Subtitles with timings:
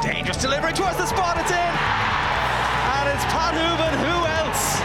[0.00, 1.72] Dangerous delivery towards the spot, it's in!
[2.96, 4.80] And it's Pat Hoban, who else?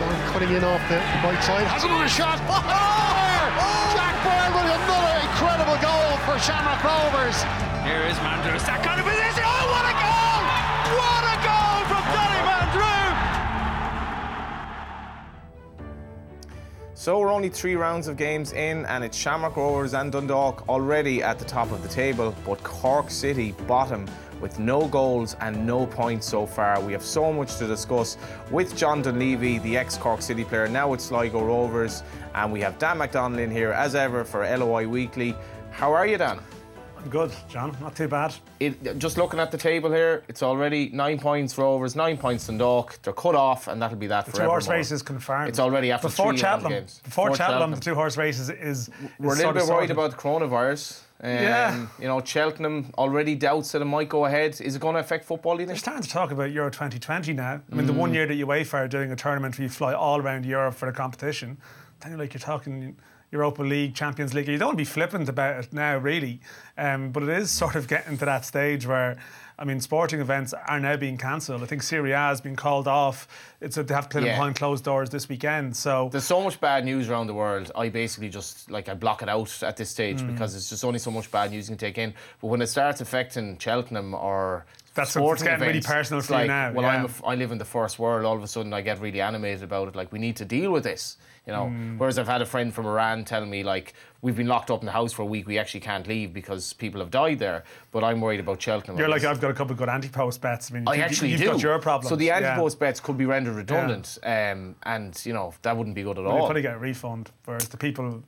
[0.00, 1.68] Long cutting in off the right side.
[1.68, 2.40] Has another shot.
[2.48, 2.56] Oh!
[2.56, 3.92] oh!
[3.92, 7.36] Jack Byrne with another incredible goal for Shamrock Rovers.
[7.84, 9.44] Here is Mandrew, that kind of position.
[9.44, 10.40] Oh, what a goal!
[10.96, 11.23] What
[17.04, 21.22] So we're only three rounds of games in, and it's Shamrock Rovers and Dundalk already
[21.22, 24.08] at the top of the table, but Cork City bottom
[24.40, 26.80] with no goals and no points so far.
[26.80, 28.16] We have so much to discuss
[28.50, 32.02] with John Dunleavy, the ex Cork City player, now with Sligo Rovers,
[32.34, 35.36] and we have Dan McDonnell in here as ever for LOI Weekly.
[35.72, 36.40] How are you, Dan?
[37.10, 37.76] Good, John.
[37.80, 38.34] Not too bad.
[38.60, 42.46] It, just looking at the table here, it's already nine points for Rovers, nine points
[42.46, 42.98] Dundalk.
[43.02, 44.50] They're cut off, and that'll be that Two forever.
[44.50, 45.48] horse races confirmed.
[45.48, 47.00] It's already after before three games.
[47.04, 48.88] Before, Before the two horse races is.
[48.88, 51.00] is We're a little bit worried about the coronavirus.
[51.22, 51.86] Um, Yeah.
[52.00, 54.60] You know, Cheltenham already doubts that it might go ahead.
[54.60, 57.32] Is it going to affect football, do you They're starting to talk about Euro 2020
[57.34, 57.60] now.
[57.70, 57.96] I mean, the Mm.
[57.98, 60.86] one year that UEFA are doing a tournament where you fly all around Europe for
[60.86, 61.58] the competition,
[62.00, 62.96] then you're like you're talking
[63.30, 64.48] Europa League, Champions League.
[64.48, 66.40] You don't want to be flippant about it now, really.
[66.78, 69.16] Um, but it is sort of getting to that stage where,
[69.58, 71.62] I mean, sporting events are now being cancelled.
[71.62, 73.26] I think Serie A has been called off.
[73.60, 74.36] It's they have to play them Yeah.
[74.36, 75.76] behind closed doors this weekend.
[75.76, 77.70] So There's so much bad news around the world.
[77.74, 80.32] I basically just like I block it out at this stage Mm.
[80.32, 82.14] because it's just only so much bad news you can take in.
[82.40, 86.46] But when it starts affecting Cheltenham or That's sporting getting really personal for you like,
[86.48, 86.98] now, Well, yeah.
[87.02, 88.24] I'm a I live in the first world.
[88.24, 89.96] All of a sudden, I get really animated about it.
[89.96, 91.16] Like we need to deal with this.
[91.46, 91.64] You know.
[91.66, 91.98] Mm.
[91.98, 93.92] Whereas I've had a friend from Iran tell me like
[94.22, 95.46] we've been locked up in the house for a week.
[95.46, 97.64] We actually can't leave because people have died there.
[97.92, 98.98] But I'm worried about Cheltenham.
[98.98, 99.24] you're like.
[99.24, 100.70] I've got a couple of good anti-post bets.
[100.70, 101.46] I mean, I you- actually you've do.
[101.48, 102.08] got your problem.
[102.08, 106.02] So the anti-post bets could be rendered redundant, um, and you know that wouldn't be
[106.02, 106.36] good at They all.
[106.36, 108.22] They probably get a refund, whereas the people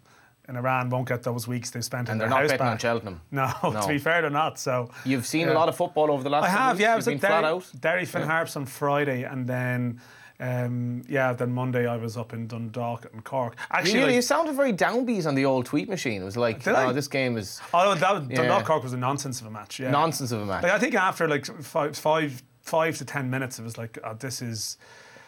[0.48, 2.66] in Iran won't get those weeks they spent in And their they're not house betting
[2.66, 2.72] back.
[2.72, 3.20] on Cheltenham.
[3.32, 3.80] No, No.
[3.82, 4.60] to be fair, they're not.
[4.60, 5.54] So You've seen Yeah.
[5.54, 6.44] a lot of football over the last.
[6.44, 6.92] I have, yeah.
[6.92, 7.66] I was at Derry, out.
[7.80, 10.00] Derry Finn Harps on Friday, and then
[10.40, 13.56] um, yeah, then Monday I was up in Dundalk and Cork.
[13.70, 16.22] Actually, You, like, you sounded very downbeat on the old tweet machine.
[16.22, 16.86] It was like, Did I?
[16.86, 18.36] oh, this game is although that, Yeah.
[18.36, 19.80] Dundalk Cork was a nonsense of a match.
[19.80, 20.62] Yeah, nonsense of a match.
[20.62, 24.14] Like, I think after like five, five, five to ten minutes, it was like, oh,
[24.14, 24.76] this is.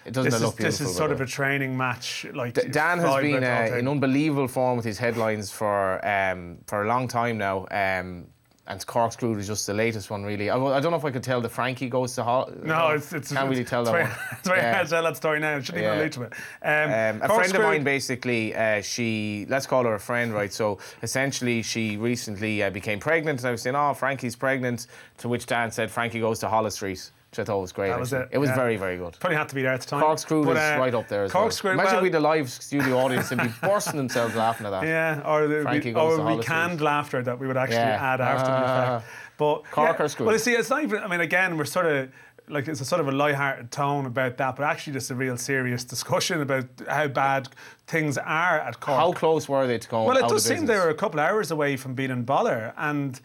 [0.04, 0.64] it doesn't This look is, beautiful.
[0.86, 2.26] this is sort of a training match.
[2.34, 6.82] Like D- Dan has been uh, in unbelievable form with his headlines for um, for
[6.84, 7.66] a long time now.
[7.70, 8.26] Um,
[8.68, 10.50] and Corkscrew is just the latest one, really.
[10.50, 12.50] I, I don't know if I could tell the Frankie goes to Hall.
[12.62, 14.12] No, it's, it's can't really tell it's that very, one.
[14.32, 15.56] It's very hard to tell that story now.
[15.56, 15.98] I shouldn't even Yeah.
[16.00, 16.32] allude to it.
[16.62, 20.52] Um, Um, a friend of mine, basically, uh, she let's call her a friend, right?
[20.52, 24.86] So essentially, she recently uh, became pregnant, and I was saying, "Oh, Frankie's pregnant."
[25.18, 27.88] To which Dan said, "Frankie goes to Holles Street," which I thought was great.
[27.88, 28.34] That was actually.
[28.34, 28.56] it, was yeah.
[28.56, 29.16] very, very good.
[29.20, 30.00] Probably had to be there at the time.
[30.00, 31.80] Corkscrew But, is uh, right up there as Corkscrew, well.
[31.80, 34.84] Imagine well, we'd a live studio audience and be bursting themselves laughing at that.
[34.84, 38.12] Yeah, or the, we, or we canned laughter that we would actually Yeah.
[38.14, 38.96] add after the Ah.
[38.96, 39.10] effect.
[39.36, 41.02] But Cork yeah, Well, you see, it's not even.
[41.02, 42.08] I mean, again, we're sort of
[42.48, 45.36] like it's a sort of a light-hearted tone about that, but actually just a real
[45.36, 47.48] serious discussion about how bad
[47.86, 48.98] things are at Cork.
[48.98, 51.26] How close were they to going Well, it does seem they were a couple of
[51.26, 53.20] hours away from being in bother, and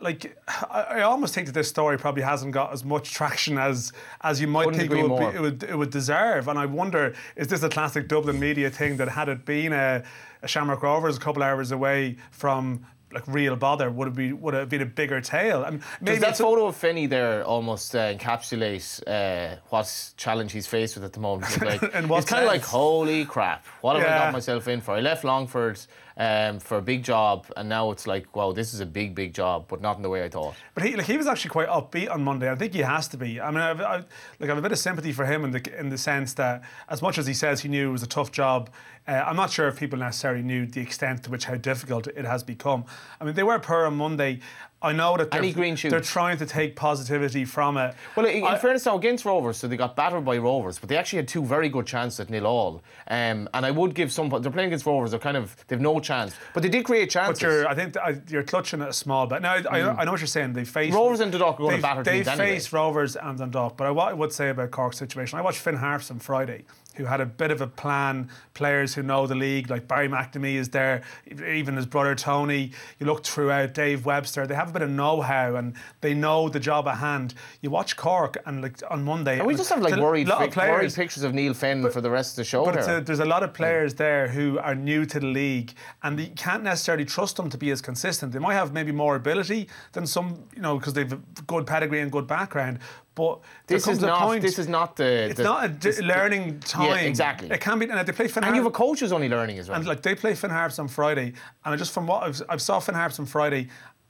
[0.00, 0.36] like
[0.70, 3.92] I, I almost think that this story probably hasn't got as much traction as
[4.22, 6.48] as you might Couldn't think it would, be, it would it would deserve.
[6.48, 10.02] And I wonder, is this a classic Dublin media thing that had it been a,
[10.42, 14.54] a Shamrock Rovers a couple hours away from like real bother, would it be would
[14.54, 15.64] it have been a bigger tale?
[15.64, 20.52] I mean, maybe Does that photo of Finney there almost uh, encapsulate uh, what challenge
[20.52, 21.56] he's faced with at the moment?
[21.68, 24.92] Like, what it's kind of like, holy crap, what have I got myself in for?
[24.94, 25.78] I left Longford
[26.18, 29.32] um, for a big job, and now it's like, wow, this is a big, big
[29.32, 30.54] job, but not in the way I thought.
[30.74, 32.50] But he, like, he was actually quite upbeat on Monday.
[32.50, 33.40] I think he has to be.
[33.40, 34.06] I mean, I've, I, like,
[34.42, 37.00] I have a bit of sympathy for him in the in the sense that, as
[37.00, 38.68] much as he says he knew it was a tough job,
[39.06, 42.24] uh, I'm not sure if people necessarily knew the extent to which how difficult it
[42.24, 42.84] has become.
[43.20, 44.40] I mean, they were poor on Monday.
[44.80, 45.90] I know that they're, Any green shoots?
[45.90, 47.94] they're trying to take positivity from it.
[48.14, 50.96] Well, in I- fairness now, against Rovers, so they got battered by Rovers, but they
[50.96, 52.82] actually had two very good chances at nil all.
[53.08, 54.28] Um, and I would give some.
[54.28, 55.10] They're playing against Rovers.
[55.10, 57.42] They're kind of they've no chance, but they did create chances.
[57.42, 57.96] But you're, I think,
[58.30, 59.42] you're clutching at a small bit.
[59.42, 60.52] Now, I, I, I know what you're saying.
[60.52, 60.96] They face Mm.
[60.96, 62.54] Rovers and Dundalk are going to batter They teams anyway.
[62.54, 63.76] face Rovers and Dundalk.
[63.76, 66.64] But I, what I would say about Cork's situation, I watched Finn Harps on Friday,
[66.98, 68.28] who had a bit of a plan.
[68.54, 72.72] Players who know the league, like Barry McNamee is there, even his brother Tony.
[72.98, 74.46] You look throughout Dave Webster.
[74.48, 77.34] They have a bit of know-how and they know the job at hand.
[77.62, 80.52] You watch Cork and like on Monday, And we just have like worried, lot of
[80.52, 82.64] pic- worried pictures of Neale Fenn for the rest of the show.
[82.64, 85.72] But a, there's a lot of players there who are new to the league,
[86.02, 88.32] and you can't necessarily trust them to be as consistent.
[88.32, 92.00] They might have maybe more ability than some, you know, because they've a good pedigree
[92.00, 92.80] and good background.
[93.18, 94.20] But this is not.
[94.22, 94.42] point.
[94.42, 95.04] This is not the.
[95.30, 97.04] it's the- not a this- learning time.
[97.04, 97.50] exactly.
[97.50, 99.58] It can be, and they play Finn And you have a coach who's only learning
[99.58, 99.76] as well.
[99.76, 101.28] and like they play Finn Harps on Friday,
[101.64, 103.62] and I just from what I've, I saw Finn Harps on Friday,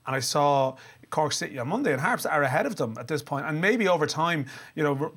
[0.07, 0.77] and I saw
[1.11, 3.47] Cork City on Monday, and Harps are ahead of them at this point.
[3.47, 4.45] And maybe over time,
[4.75, 5.11] you know,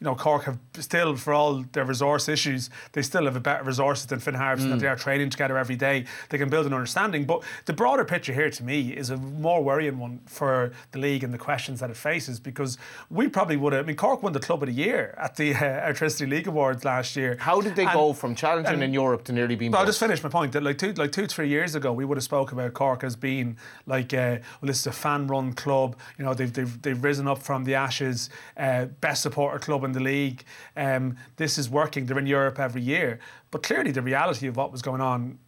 [0.00, 3.64] you know, Cork have still, for all their resource issues, they still have a better
[3.64, 6.04] resources than Finn Harps, and they are training together every day.
[6.30, 7.24] They can build an understanding.
[7.24, 11.24] But the broader picture here, to me, is a more worrying one for the league
[11.24, 12.78] and the questions that it faces because
[13.10, 13.84] we probably would have.
[13.84, 16.84] I mean, Cork won the Club of the Year at the uh, Airtricity League Awards
[16.84, 17.36] last year.
[17.40, 19.70] How did they And- go from challenging and- in Europe to nearly being?
[19.70, 22.04] but I'll just finish my point that like two, like two, three years ago, we
[22.04, 23.56] would have spoke about Cork as being
[23.86, 25.96] like, uh, well, this is a fan-run club.
[26.18, 29.92] You know, they've they've, they've risen up from the ashes, uh, best supporter club in
[29.92, 30.44] the league.
[30.76, 32.06] Um, this is working.
[32.06, 33.18] They're in Europe every year,
[33.50, 35.38] but clearly the reality of what was going on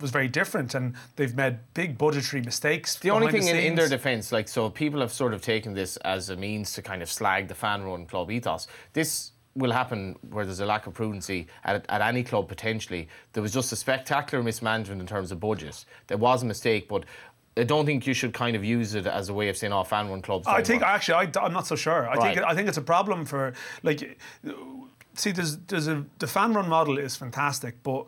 [0.00, 2.96] was very different, and they've made big budgetary mistakes.
[2.96, 5.96] The only thing in, in their defence, like, so people have sort of taken this
[5.98, 8.66] as a means to kind of slag the fan run club ethos.
[8.92, 13.08] This will happen where there's a lack of prudency at, at any club potentially.
[13.32, 15.84] There was just a spectacular mismanagement in terms of budget.
[16.06, 17.04] There was a mistake, but
[17.56, 19.84] I don't think you should kind of use it as a way of saying, "Oh,
[19.84, 22.08] fan run clubs." I think work." actually, I, am not so sure.
[22.08, 22.34] I Right.
[22.34, 23.52] think I think it's a problem for
[23.82, 24.18] like.
[25.14, 28.06] See, there's there's a the fan run model is fantastic, but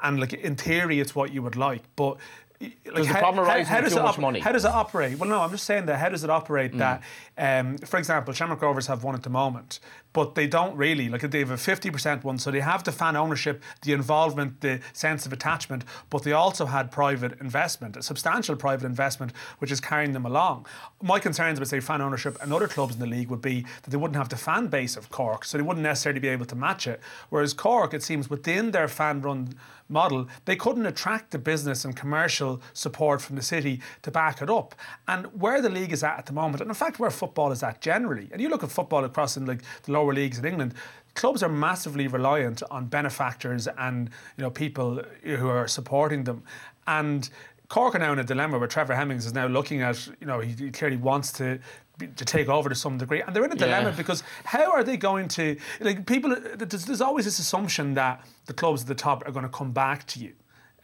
[0.00, 2.16] and like in theory, it's what you would like, but.
[2.58, 4.40] Like Does the problem arise with does too it much money?
[4.40, 5.18] How does it operate?
[5.18, 6.78] Well, no, I'm just saying that how does it operate Mm.
[6.78, 7.02] that,
[7.36, 9.78] um, for example, Shamrock Rovers have one at the moment,
[10.16, 11.10] but they don't really.
[11.10, 14.80] Like they have a 50% one, so they have the fan ownership, the involvement, the
[14.94, 19.78] sense of attachment, but they also had private investment, a substantial private investment, which is
[19.78, 20.64] carrying them along.
[21.02, 23.90] My concerns about, say, fan ownership and other clubs in the league would be that
[23.90, 26.56] they wouldn't have the fan base of Cork, so they wouldn't necessarily be able to
[26.56, 26.98] match it.
[27.28, 29.54] Whereas Cork, it seems, within their fan run
[29.88, 34.50] model, they couldn't attract the business and commercial support from the city to back it
[34.50, 34.74] up.
[35.06, 37.62] And where the league is at at the moment, and in fact where football is
[37.62, 40.74] at generally, and you look at football across in like the lower leagues in England,
[41.14, 46.42] clubs are massively reliant on benefactors and you know people who are supporting them.
[46.86, 47.28] And
[47.68, 50.38] Cork are now in a dilemma where Trevor Hemmings is now looking at, you know,
[50.40, 51.58] he, he clearly wants to
[51.98, 53.96] to take over to some degree, and they're in a dilemma Yeah.
[53.96, 56.36] because how are they going to like people?
[56.54, 59.72] There's, there's always this assumption that the clubs at the top are going to come
[59.72, 60.34] back to you.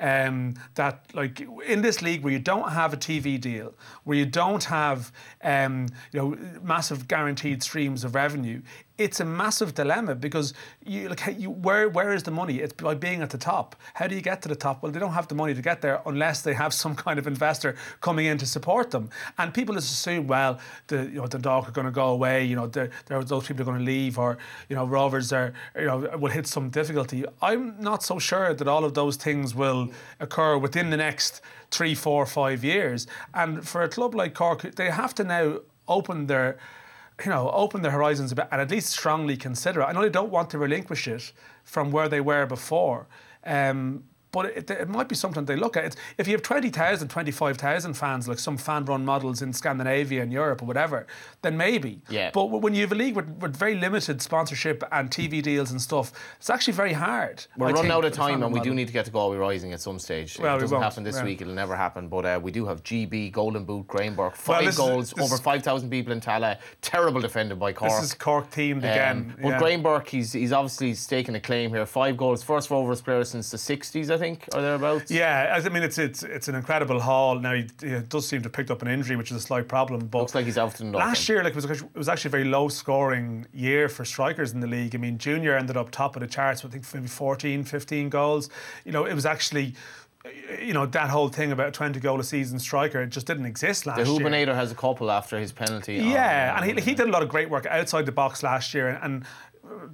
[0.01, 3.75] Um, that like in this league where you don't have a TV deal,
[4.05, 5.13] where you don't have
[5.45, 8.63] um, you know massive guaranteed streams of revenue,
[8.99, 10.53] it's a massive dilemma because
[10.85, 12.61] you like you, where where is the money?
[12.61, 13.77] It's by being at the top.
[13.95, 14.83] How do you get to the top?
[14.83, 17.27] Well, they don't have the money to get there unless they have some kind of
[17.27, 19.11] investor coming in to support them.
[19.39, 20.59] And people just assume, well,
[20.89, 22.45] the you know the dog are going to go away.
[22.45, 25.87] You know, they're, those people are going to leave, or you know, Rovers are you
[25.87, 27.25] know will hit some difficulty.
[27.41, 29.91] I'm not so sure that all of those things will
[30.21, 31.41] occur within the next
[31.71, 33.07] three, four, five years.
[33.33, 36.59] And for a club like Cork, they have to now open their
[37.25, 39.85] you know, open their horizons a bit and at least strongly consider it.
[39.85, 41.33] I know they don't want to relinquish it
[41.65, 43.07] from where they were before,
[43.45, 45.85] um, but it, it might be something they look at.
[45.85, 50.33] It's, if you have 20,000, 25,000 fans, like some fan run models in Scandinavia and
[50.33, 51.07] Europe or whatever,
[51.43, 52.01] then maybe.
[52.09, 52.31] Yeah.
[52.33, 55.81] But when you have a league with, with very limited sponsorship and TV deals and
[55.81, 57.45] stuff, it's actually very hard.
[57.57, 58.93] We're I running think, out of for the fan time, and we do need to
[58.93, 60.39] get to Galway Rising at some stage.
[60.39, 61.25] Well, it doesn't won't, happen this yeah.
[61.25, 62.09] week, it'll never happen.
[62.09, 65.41] But uh, we do have GB, Golden Boot, Graham Burke, five this goals, this over
[65.41, 66.59] 5,000 people in Tallaght.
[66.81, 67.91] Terrible defended by Cork.
[67.91, 69.17] This is Cork themed again.
[69.17, 69.59] Um, but yeah.
[69.59, 71.85] Graham Burke, he's, he's obviously staking a claim here.
[71.85, 74.22] Five goals, first Rovers player since the 60s, I think,
[74.55, 75.11] or thereabouts.
[75.11, 77.39] Yeah, I mean it's it's it's an incredible haul.
[77.39, 79.69] Now he, he does seem to have picked up an injury, which is a slight
[79.69, 80.07] problem.
[80.07, 82.29] But Looks like he's out in last year, like it was actually- it was actually
[82.31, 84.95] a very low scoring year for strikers in the league.
[84.95, 88.09] I mean, Junior ended up top of the charts with I think maybe 14, 15
[88.09, 88.49] goals.
[88.85, 89.75] You know, it was actually.
[90.61, 93.87] You know that whole thing about 20 goal a season striker it just didn't exist
[93.87, 94.19] last The year.
[94.21, 95.99] The Hubinator has a couple after his penalty.
[96.01, 98.45] on- Yeah, and he, um, he did a lot of great work outside the box
[98.45, 99.01] last year.
[99.03, 99.25] And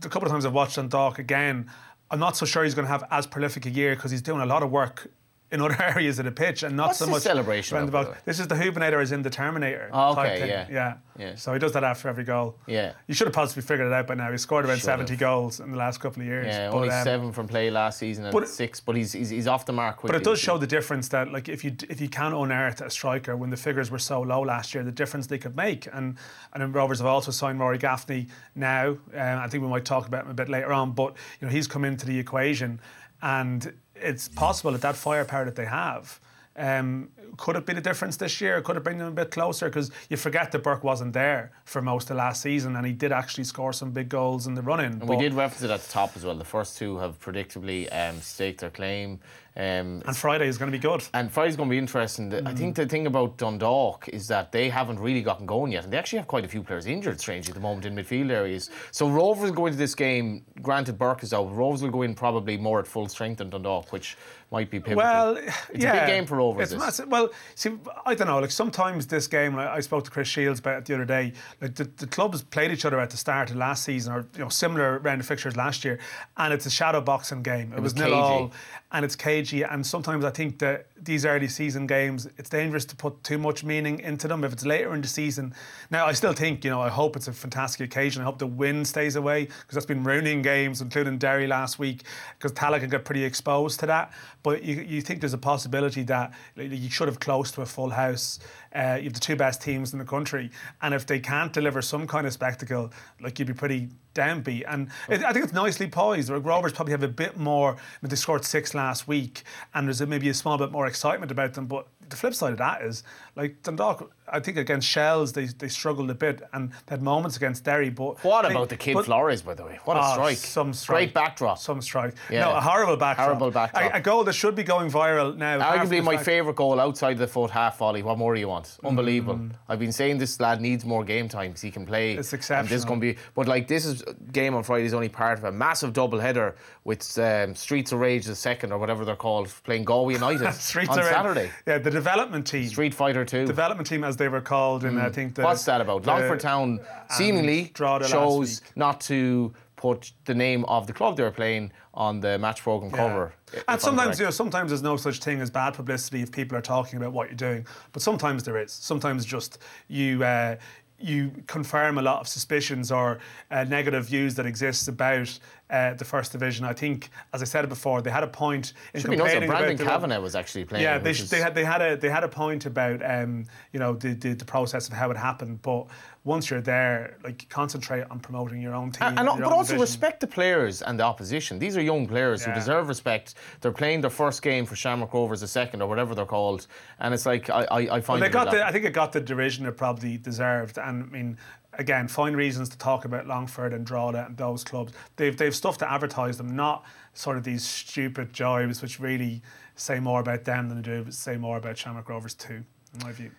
[0.00, 1.70] the couple of times I've watched Dundalk again,
[2.10, 4.40] I'm not so sure he's going to have as prolific a year because he's doing
[4.40, 5.10] a lot of work
[5.50, 8.18] in other areas of the pitch and not What's so much celebration around the box.
[8.24, 9.88] This is the Hubinator is in the Terminator.
[9.92, 10.66] Oh, okay, yeah.
[10.70, 11.34] yeah, Yeah.
[11.36, 12.58] So he does that after every goal.
[12.66, 12.92] Yeah.
[13.06, 14.30] you should have possibly figured it out by now.
[14.30, 15.20] He scored around Should 70 have.
[15.20, 16.46] goals in the last couple of years.
[16.48, 19.30] Yeah, But, only um, seven from play last season and but- six, but he's, he's,
[19.30, 20.18] he's off the mark quickly.
[20.18, 22.90] But it does show the difference that, like, if you if you can unearth a
[22.90, 25.88] striker when the figures were so low last year, the difference they could make.
[25.92, 26.16] And
[26.52, 28.88] and Rovers have also signed Rory Gaffney now.
[28.88, 30.92] Um, I think we might talk about him a bit later on.
[30.92, 32.80] But you know, he's come into the equation,
[33.22, 36.20] and it's possible that that firepower that they have.
[36.56, 38.60] Um, could it be the difference this year?
[38.60, 39.66] Could it bring them a bit closer?
[39.66, 43.12] Because you forget that Burke wasn't there for most of last season, and he did
[43.12, 44.92] actually score some big goals in the run-in.
[44.94, 46.34] And we did reference it at the top as well.
[46.34, 49.20] The first two have predictably um, staked their claim.
[49.58, 51.02] Um, And Friday is going to be good.
[51.12, 52.32] And Friday's going to be interesting.
[52.46, 55.92] I think the thing about Dundalk is that they haven't really gotten going yet, and
[55.92, 58.70] they actually have quite a few players injured, strangely, at the moment in midfield areas.
[58.92, 60.44] So Rovers go into this game.
[60.62, 61.52] Granted, Burke is out.
[61.52, 64.16] Rovers will go in probably more at full strength than Dundalk, which
[64.50, 64.96] might be pivotal.
[64.96, 66.62] Well, it's yeah, a big game for Rovers.
[66.62, 66.80] It's this.
[66.80, 67.08] massive.
[67.08, 67.76] Well, see,
[68.06, 68.38] I don't know.
[68.38, 71.32] Like sometimes this game, I, I spoke to Chris Shields about it the other day.
[71.60, 74.40] Like the, the clubs played each other at the start of last season, or you
[74.40, 75.98] know, similar round of fixtures last year,
[76.36, 77.72] and it's a shadow boxing game.
[77.72, 78.52] It, was, was nil all,
[78.92, 79.62] and it's cagey.
[79.62, 83.64] And sometimes I think that these early season games, it's dangerous to put too much
[83.64, 84.44] meaning into them.
[84.44, 85.54] If it's later in the season,
[85.90, 88.22] now I still think you know, I hope it's a fantastic occasion.
[88.22, 92.02] I hope the win stays away because that's been ruining games, including Derry last week,
[92.38, 94.12] because Tallaght can get pretty exposed to that.
[94.42, 97.90] But you, you think there's a possibility that you should have close to a full
[97.90, 98.38] house.
[98.74, 100.50] Uh, you have the two best teams in the country,
[100.82, 104.64] and if they can't deliver some kind of spectacle, like you'd be pretty downbeat.
[104.66, 106.28] And it, I think it's nicely poised.
[106.28, 107.72] The Rovers probably have a bit more.
[107.72, 109.42] I mean, they scored six last week,
[109.74, 111.66] and there's a, maybe a small bit more excitement about them.
[111.66, 113.02] But the flip side of that is
[113.38, 114.12] like Dundalk.
[114.30, 117.88] I think against Shells they, they struggled a bit and they had moments against Derry.
[117.88, 119.78] But What they- about the kid but- Flores, by the way?
[119.86, 120.36] What a Oh, strike.
[120.36, 120.96] Some strike.
[120.98, 121.56] Great backdrop.
[121.58, 122.14] Some strike.
[122.28, 122.40] Yeah.
[122.42, 123.26] No, a horrible backdrop.
[123.28, 123.94] Horrible backdrop.
[123.94, 125.60] A, a goal that should be going viral now.
[125.60, 128.02] Arguably my favourite goal outside the foot half volley.
[128.02, 128.76] What more do you want?
[128.84, 129.36] Unbelievable.
[129.36, 129.52] Mm.
[129.68, 132.12] I've been saying this lad needs more game time because he can play.
[132.14, 132.68] It's and exceptional.
[132.68, 134.02] This is going to be, but like this is
[134.32, 138.00] game on Friday is only part of a massive double header with um, Streets of
[138.00, 141.50] Rage the second or whatever they're called playing Galway United on Saturday.
[141.66, 142.68] Yeah, the development team.
[142.68, 143.46] Street Fighter Two.
[143.46, 145.42] Development team, as they were called, in I think the.
[145.42, 145.44] Mm.
[145.44, 146.06] What's that about?
[146.06, 146.80] Longford Town
[147.10, 152.38] seemingly chose not to put the name of the club they were playing on the
[152.38, 153.32] match program cover.
[153.68, 156.62] And sometimes, you know, sometimes there's no such thing as bad publicity if people are
[156.62, 157.66] talking about what you're doing.
[157.92, 158.72] But sometimes there is.
[158.72, 159.58] Sometimes just
[159.88, 160.56] you uh,
[161.00, 163.18] you confirm a lot of suspicions or
[163.50, 165.38] uh, negative views that exist about
[165.70, 166.64] uh, the first division.
[166.64, 169.74] I think, as I said before, they had a point in Should be noted, Brandon
[169.80, 170.82] about Kavanagh was actually playing.
[170.82, 173.78] Yeah, they, is- they had they had a they had a point about um, you
[173.78, 175.86] know the, the the process of how it happened, but
[176.28, 179.80] once you're there, like concentrate on promoting your own team, And, and- but also division.
[179.80, 181.58] respect the players and the opposition.
[181.58, 183.34] These are young players who deserve respect.
[183.60, 186.66] They're playing their first game for Shamrock Rovers, the second or whatever they're called,
[187.00, 189.12] and it's like I, I, I find Well, they got the, I think it got
[189.12, 191.38] the derision it probably deserved, and I mean,
[191.72, 194.92] again, find reasons to talk about Longford and Drogheda and those clubs.
[195.16, 199.40] They've they've stuff to advertise them, not sort of these stupid jibes which really
[199.76, 202.62] say more about them than they do say more about Shamrock Rovers too,
[202.94, 203.30] in my view.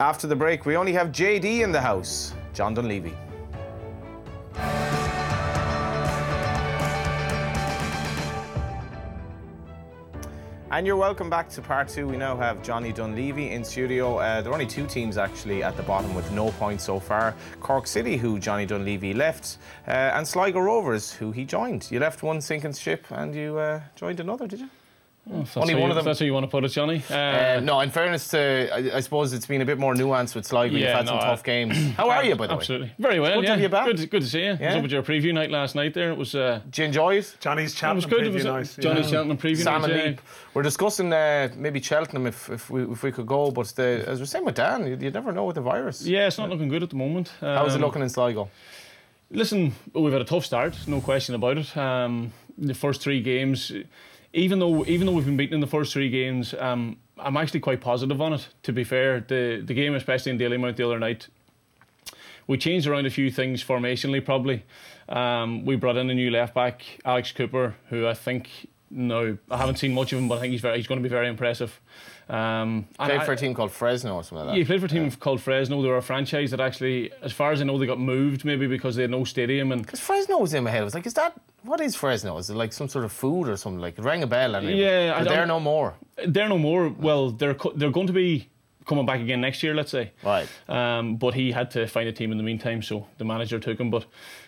[0.00, 3.14] After the break, we only have JD in the house, John Dunleavy.
[10.72, 12.08] And you're welcome back to part two.
[12.08, 14.18] We now have Johnny Dunleavy in studio.
[14.18, 17.32] Uh, there are only two teams actually at the bottom with no points so far
[17.60, 21.88] Cork City, who Johnny Dunleavy left, uh, and Sligo Rovers, who he joined.
[21.92, 24.70] You left one sinking ship and you uh, joined another, did you?
[25.26, 27.02] That's Only one you, of them- That's how you want to put it, Johnny.
[27.10, 30.34] Uh, Uh, no, in fairness to, I, I suppose it's been a bit more nuanced
[30.34, 30.72] with Sligo.
[30.74, 31.94] You've Yeah, had some tough I- games.
[31.96, 32.58] How are you, by the way?
[32.58, 32.92] Absolutely.
[32.98, 33.36] Very well.
[33.36, 33.52] Good to yeah.
[33.52, 33.86] have you back.
[33.86, 34.50] Good, good to see you.
[34.52, 34.66] I Yeah.
[34.68, 36.10] was up at your preview night last night there.
[36.10, 37.36] It was, uh, Did you enjoy it?
[37.40, 38.26] Johnny's it Cheltenham was good.
[38.26, 38.76] It preview was nice.
[38.76, 39.06] Johnny yeah.
[39.06, 39.90] Cheltenham preview Sam night.
[39.92, 40.06] and yeah.
[40.08, 40.20] Leap.
[40.52, 44.20] We're discussing uh, maybe Cheltenham if, if, we, if we could go, but the, as
[44.20, 46.02] we're saying with Dan, you, you never know with the virus.
[46.06, 47.32] Yeah, it's not looking good at the moment.
[47.40, 48.50] How's it Um, looking in Sligo?
[49.30, 51.74] Listen, we've had a tough start, no question about it.
[51.76, 53.72] Um, the first three games,
[54.34, 57.60] even though even though we've been beaten in the first three games, um, I'm actually
[57.60, 58.48] quite positive on it.
[58.64, 61.28] To be fair, the the game, especially in Dalymount the other night,
[62.46, 64.22] we changed around a few things formationally.
[64.22, 64.64] Probably,
[65.08, 68.68] um, we brought in a new left back, Alex Cooper, who I think.
[68.96, 71.02] No, I haven't seen much of him, but I think he's very, he's going to
[71.02, 71.80] be very impressive.
[72.28, 74.86] Um, Played I- for a team called Fresno or something like yeah, he played for
[74.86, 75.82] a team called Fresno.
[75.82, 78.66] They were a franchise that actually, as far as I know, they got moved maybe
[78.66, 79.72] because they had no stadium.
[79.72, 80.82] And Because Fresno was in my head.
[80.82, 81.34] I was like, is that,
[81.64, 82.38] what is Fresno?
[82.38, 83.80] Is it like some sort of food or something?
[83.80, 84.54] Like, it rang a bell.
[84.54, 85.94] And Yeah, I But they're no more.
[86.26, 86.88] they're no more.
[86.88, 88.48] Well, they're they're going to be
[88.86, 90.12] coming back again next year, let's say.
[90.22, 90.46] Right.
[90.68, 93.80] Um, but he had to find a team in the meantime, so the manager took
[93.80, 93.90] him.
[93.90, 94.04] But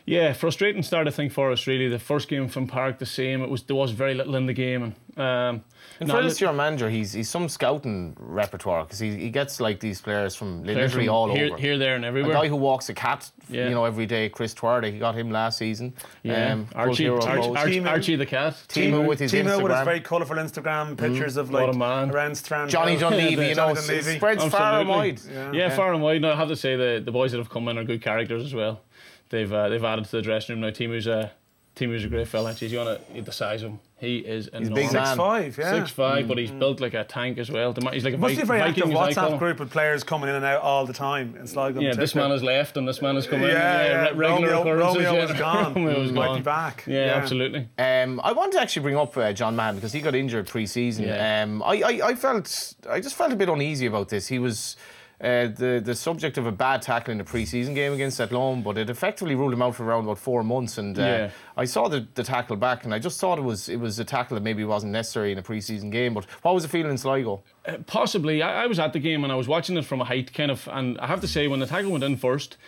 [0.07, 1.89] yeah, frustrating start I think for us really.
[1.89, 3.43] The first game from Park the same.
[3.43, 5.65] It was there was very little in the game, and um,
[6.01, 9.61] In no, fairness to your manager, he's, he's some scouting repertoire because he, he gets
[9.61, 11.57] like these players from players literally from all here, over.
[11.57, 12.33] here, there, and everywhere.
[12.33, 13.69] a guy who walks a cat, Yeah.
[13.69, 15.95] you know, every day, Kris Twardek, he got him last season.
[16.23, 17.57] yeah, Um, Archie, hero Archie, goals.
[17.57, 18.55] Archie, Archie the cat.
[18.69, 22.11] Teemu with his Teemu with his very colourful Instagram pictures of What like a man.
[22.11, 22.71] around Strand.
[22.71, 23.09] Johnny Hill.
[23.11, 24.17] Dunleavy, you know, Johnny s- Dunleavy.
[24.19, 24.95] spreads far and Absolutely.
[24.95, 25.21] wide.
[25.55, 25.61] Yeah.
[25.69, 26.21] Yeah, far and wide.
[26.21, 28.45] No, I have to say the the boys that have come in are good characters
[28.45, 28.83] as well.
[29.29, 30.71] They've uh, they've added to the dressing room now.
[30.71, 31.33] Teemu's a
[31.77, 32.53] Teemu's a great fella.
[32.53, 33.81] Jeez, you want to the size of him?
[33.99, 34.71] He is enormous.
[34.71, 34.91] big.
[34.91, 35.71] Six five, yeah.
[35.73, 37.75] Six five, but he's built like a tank as well.
[37.93, 39.71] He's like a Must be a very Viking, active as I call WhatsApp group with
[39.71, 41.81] players coming in and out all the time in Sligo.
[41.81, 43.51] Yeah, this man has left and this man has come in.
[43.51, 44.03] Yeah, yeah.
[44.15, 45.05] regular Romeo, occurrences.
[45.05, 45.25] Romeo yeah.
[45.25, 45.75] is gone.
[45.75, 46.85] Romeo is Might be back.
[46.87, 47.69] Yeah, absolutely.
[47.79, 51.05] Um, I want to actually bring up uh, John Mahon because he got injured pre-season.
[51.05, 51.43] Yeah.
[51.43, 54.27] Um, I, I, I felt I just felt a bit uneasy about this.
[54.29, 54.77] He was
[55.21, 58.77] uh, the the subject of a bad tackle in the pre-season game against Athlone, but
[58.77, 60.77] it effectively ruled him out for around about four months.
[60.79, 61.31] And uh, Yeah.
[61.57, 64.05] I saw the, the tackle back, and I just thought it was it was a
[64.05, 66.13] tackle that maybe wasn't necessary in a pre-season game.
[66.13, 67.43] But what was the feeling in Sligo?
[67.65, 68.43] Uh, possibly.
[68.43, 70.51] I, I was at the game and I was watching it from a height, kind
[70.51, 70.69] of.
[70.71, 72.59] And I have to say, when the tackle went in first,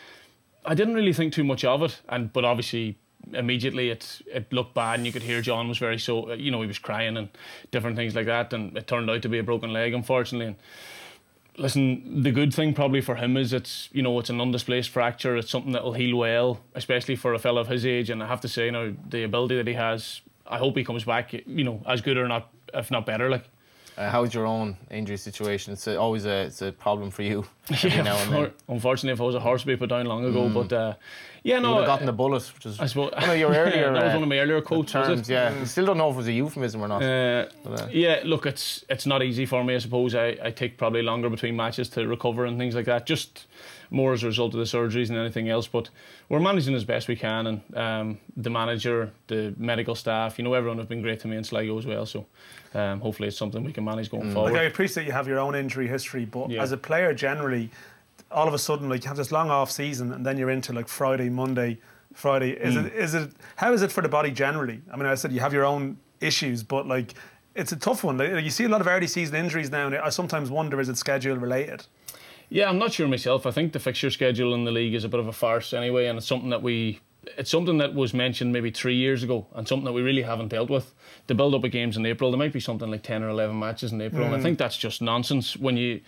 [0.64, 2.00] I didn't really think too much of it.
[2.08, 2.96] And but obviously,
[3.34, 6.32] immediately it it looked bad, and you could hear John was very so.
[6.32, 7.28] You know, he was crying and
[7.70, 8.54] different things like that.
[8.54, 10.46] And it turned out to be a broken leg, unfortunately.
[10.46, 10.56] And
[11.58, 15.36] listen, the good thing probably for him is it's you know it's an undisplaced fracture.
[15.36, 18.10] It's something that will heal well, especially for a fellow of his age.
[18.10, 20.84] And I have to say, you know, the ability that he has, I hope he
[20.84, 23.28] comes back, you know, as good or not, if not better.
[23.28, 23.44] Like.
[23.96, 25.72] Uh, how's your own injury situation?
[25.72, 28.44] It's always a it's a problem for you every now and then.
[28.46, 30.48] unfor- Unfortunately, if I was a horse, we put down long ago.
[30.48, 30.94] But uh,
[31.42, 33.54] yeah, You no, would have gotten the bullet, which is I suppose one of your
[33.64, 34.92] earlier that was uh, one of my earlier quotes.
[34.94, 35.28] was terms.
[35.30, 35.32] it?
[35.32, 37.02] Yeah, you still don't know if it was a euphemism or not.
[37.02, 39.74] Uh, But, uh, yeah, look, it's it's not easy for me.
[39.74, 43.06] I suppose I, I take probably longer between matches to recover and things like that.
[43.06, 43.46] Just
[43.90, 45.66] more as a result of the surgeries and anything else.
[45.66, 45.88] But
[46.28, 50.52] we're managing as best we can, and um, the manager, the medical staff, you know,
[50.52, 52.04] everyone have been great to me in Sligo as well.
[52.04, 52.26] So
[52.74, 54.52] um, hopefully, it's something we can manage going forward.
[54.52, 56.62] Like I appreciate you have your own injury history, but Yeah.
[56.62, 57.57] as a player generally,
[58.30, 60.72] all of a sudden like you have this long off season and then you're into
[60.72, 61.78] like Friday, Monday,
[62.14, 62.50] Friday.
[62.50, 62.86] Is Hmm.
[62.86, 64.80] it is it how is it for the body generally?
[64.92, 67.14] I mean, I said you have your own issues, but like
[67.54, 68.18] it's a tough one.
[68.18, 70.88] Like, You see a lot of early season injuries now, and I sometimes wonder is
[70.88, 71.86] it schedule related?
[72.50, 73.46] Yeah, I'm not sure myself.
[73.46, 76.06] I think the fixture schedule in the league is a bit of a farce anyway,
[76.06, 77.00] and it's something that we.
[77.36, 80.48] It's something that was mentioned maybe three years ago, and something that we really haven't
[80.48, 80.94] dealt with.
[81.26, 83.58] The build up of games in April, there might be something like ten or eleven
[83.58, 85.54] matches in April, and I think that's just nonsense.
[85.56, 86.00] When you,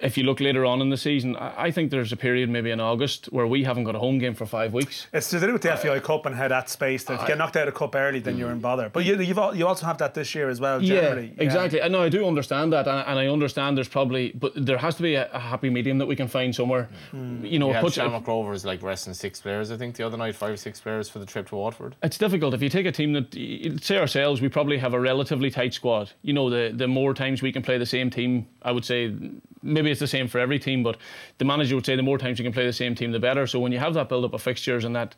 [0.00, 2.70] if you look later on in the season, I, I think there's a period maybe
[2.70, 5.06] in August where we haven't got a home game for five weeks.
[5.12, 7.10] It's to do with the FAI Cup and how that's spaced.
[7.10, 8.88] If you get knocked out of the cup early, then you're in bother.
[8.88, 10.80] But you, you've al- you also have that this year as well.
[10.80, 11.82] Generally, Yeah, exactly.
[11.82, 14.94] I know I do understand that, and, and I understand there's probably, but there has
[14.96, 16.88] to be a, a happy medium that we can find somewhere.
[17.12, 17.44] Mm-hmm.
[17.44, 20.04] You know, you it had puts- Shamrock Rovers like resting six players, I think, the
[20.06, 21.96] other night, five or six players for the trip to Waterford.
[22.02, 25.00] It's difficult if you take a team that y- say ourselves, we probably have a
[25.00, 26.10] relatively tight squad.
[26.22, 29.14] You know, the the more times we can play the same team, I would say
[29.62, 30.96] maybe it's the same for every team, but
[31.38, 33.46] the manager would say the more times you can play the same team, the better.
[33.46, 35.14] So when you have that build up of fixtures and that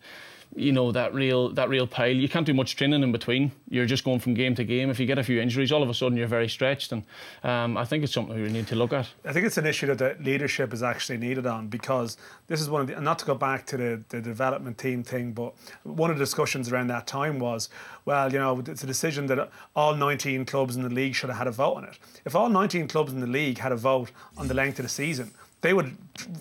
[0.55, 3.53] you know that real that real pile, you can't do much training in between.
[3.69, 4.91] You're just going from game to game.
[4.91, 7.05] If you get a few injuries, all of a sudden you're very stretched, and
[7.43, 9.09] um, I think it's something we need to look at.
[9.25, 12.17] I think it's an issue that leadership is actually needed on because
[12.49, 15.03] this is one of the, and not to go back to the, the development team
[15.03, 17.69] thing, but one of the discussions around that time was,
[18.05, 21.39] well, you know, it's a decision that all 19 clubs in the league should have
[21.39, 21.99] had a vote on it.
[22.25, 24.89] If all 19 clubs in the league had a vote on the length of the
[24.89, 25.97] season, they would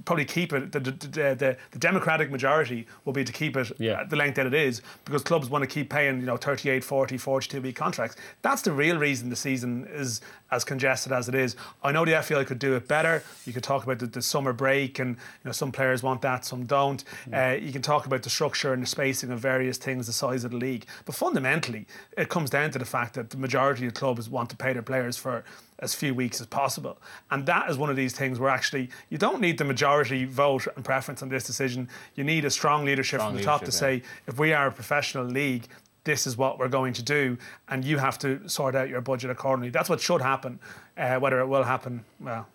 [0.05, 0.71] probably keep it.
[0.71, 4.01] The, the, the, the democratic majority will be to keep it Yeah.
[4.01, 6.83] at the length that it is because clubs want to keep paying, you know, 38,
[6.83, 8.17] 40, 42 week contracts.
[8.41, 11.55] That's the real reason the season is as congested as it is.
[11.83, 13.23] I know the FAI could do it better.
[13.45, 16.43] You could talk about the, the summer break, and you know some players want that,
[16.43, 17.03] some don't.
[17.31, 20.43] Uh, you can talk about the structure and the spacing of various things, the size
[20.43, 20.85] of the league.
[21.05, 21.85] But fundamentally,
[22.17, 24.81] it comes down to the fact that the majority of clubs want to pay their
[24.81, 25.45] players for
[25.81, 26.97] as few weeks as possible.
[27.31, 30.67] And that is one of these things where actually you don't need the majority vote
[30.75, 31.89] and preference on this decision.
[32.15, 34.67] You need a strong leadership Strong from the top to leadership, say, if we are
[34.67, 35.67] a professional league,
[36.03, 37.37] this is what we're going to do,
[37.69, 39.69] and you have to sort out your budget accordingly.
[39.69, 40.59] That's what should happen.
[40.97, 42.47] Uh, whether it will happen, well,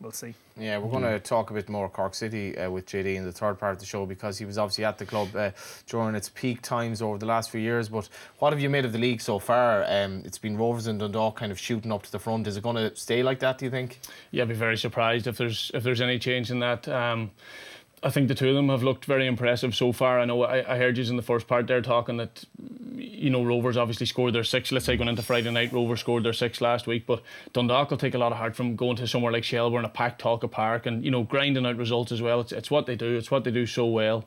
[0.00, 0.34] we'll see.
[0.58, 3.32] Yeah, we're going to talk a bit more Cork City uh, with JD in the
[3.32, 5.50] third part of the show because he was obviously at the club uh,
[5.86, 7.88] during its peak times over the last few years.
[7.88, 9.84] But what have you made of the league so far?
[9.88, 12.46] Um, it's been Rovers and Dundalk kind of shooting up to the front.
[12.46, 13.58] Is it going to stay like that?
[13.58, 14.00] Do you think?
[14.30, 16.86] Yeah, I'd be very surprised if there's if there's any change in that.
[16.88, 17.30] Um,
[18.04, 20.20] I think the two of them have looked very impressive so far.
[20.20, 22.44] I know I, I heard you in the first part there talking that
[22.94, 24.70] you know Rovers obviously scored their six.
[24.70, 27.22] Let's say going into Friday night, Rovers scored their six last week, but
[27.54, 30.20] Dundalk will take a lot of heart from going to somewhere like Shelbourne, a packed
[30.20, 32.40] Tolka Park, and you know grinding out results as well.
[32.40, 33.16] It's it's what they do.
[33.16, 34.26] It's what they do so well.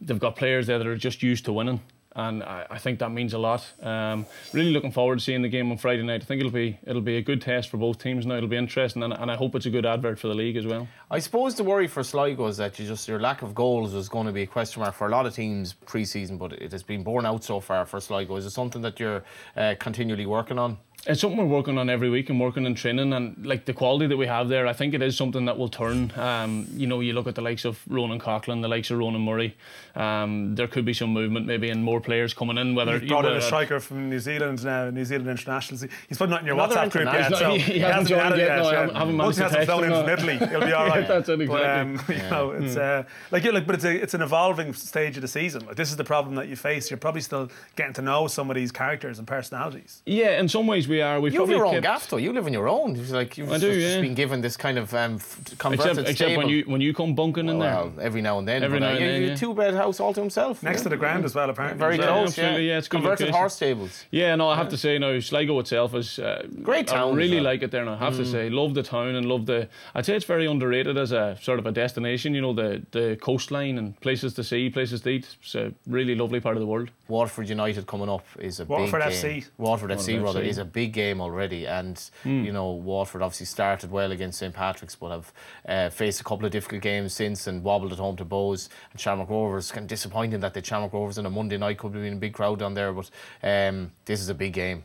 [0.00, 1.80] They've got players there that are just used to winning.
[2.14, 3.66] And I, I think that means a lot.
[3.82, 6.22] Um, really looking forward to seeing the game on Friday night.
[6.22, 8.26] I think it'll be it'll be a good test for both teams.
[8.26, 10.56] Now it'll be interesting, and, and I hope it's a good advert for the league
[10.56, 10.88] as well.
[11.10, 14.08] I suppose the worry for Sligo is that you just your lack of goals was
[14.08, 16.82] going to be a question mark for a lot of teams pre-season, but it has
[16.82, 18.36] been borne out so far for Sligo.
[18.36, 19.24] Is it something that you're
[19.56, 20.78] uh, continually working on?
[21.04, 24.06] It's something we're working on every week and working in training and like the quality
[24.06, 24.68] that we have there.
[24.68, 26.12] I think it is something that will turn.
[26.16, 29.20] Um, you know, you look at the likes of Ronan Coughlan, the likes of Ronan
[29.22, 29.56] Murray.
[29.96, 32.76] Um, there could be some movement maybe and more players coming in.
[32.76, 35.84] Whether He's brought in a striker from New Zealand now, New Zealand internationals.
[36.08, 37.32] He's put not in your WhatsApp group yet.
[37.32, 37.38] international.
[37.38, 38.78] So He- he hasn't been joined added yet, no, I yeah.
[38.82, 40.00] haven't- haven't Once managed he to hasn't text flown in no.
[40.02, 41.08] from Italy, he'll be all right.
[41.08, 42.16] That's it, But, um, exactly.
[42.22, 45.22] you know, it's uh, like, yeah, like, but it's a, it's an evolving stage of
[45.22, 45.66] the season.
[45.66, 46.90] Like this is the problem that you face.
[46.92, 50.00] You're probably still getting to know some of these characters and personalities.
[50.06, 51.20] Yeah, in some ways we are.
[51.20, 52.18] We've You have probably your own kept, gaff, though.
[52.18, 52.96] You live on your own.
[52.96, 54.00] It's like you've I do, just yeah.
[54.00, 55.18] been given this kind of um,
[55.58, 57.74] converted Except, except when you when you come bunking in there.
[57.74, 58.62] well, every now and then.
[58.62, 59.34] Every but, now uh, and then, yeah.
[59.34, 60.62] two bed house all to himself.
[60.62, 60.82] Next yeah.
[60.84, 61.78] to the ground as well, apparently.
[61.78, 62.28] Very Yeah, close.
[62.28, 63.38] absolutely, yeah, it's good converted location.
[63.40, 64.04] horse stables.
[64.10, 67.36] Yeah, no, I have to say now, Sligo itself is uh, Great town I really
[67.36, 67.44] well.
[67.44, 67.84] like it there.
[67.84, 69.68] Now, I have to say, love the town and love the.
[69.94, 72.34] I'd say it's very underrated as a sort of a destination.
[72.34, 75.26] You know, the the coastline and places to see, places to eat.
[75.42, 76.90] It's a really lovely part of the world.
[77.08, 79.22] Waterford United coming up is a Waterford big FC.
[79.22, 79.44] game.
[79.58, 81.66] Waterford FC, rather, is a big game already.
[81.66, 85.32] And, you know, Waterford obviously started well against St Patrick's, but have
[85.68, 88.68] uh, faced a couple of difficult games since and wobbled at home to Bohs.
[88.90, 91.94] And Shamrock Rovers, kind of disappointing that the Shamrock Rovers on a Monday night could
[91.94, 93.10] have been a big crowd down there, but
[93.42, 94.84] um, this is a big game.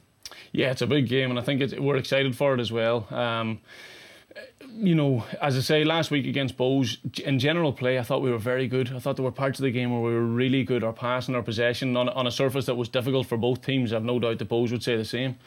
[0.51, 3.07] Yeah, it's a big game, and I think it's, we're excited for it as well.
[3.13, 3.59] Um,
[4.69, 8.31] you know, as I say, last week against Bohs, in general play, I thought we
[8.31, 8.93] were very good.
[8.93, 10.83] I thought there were parts of the game where we were really good.
[10.83, 13.93] Our passing, our possession, on, on a surface that was difficult for both teams.
[13.93, 15.37] I've no doubt the Bohs would say the same.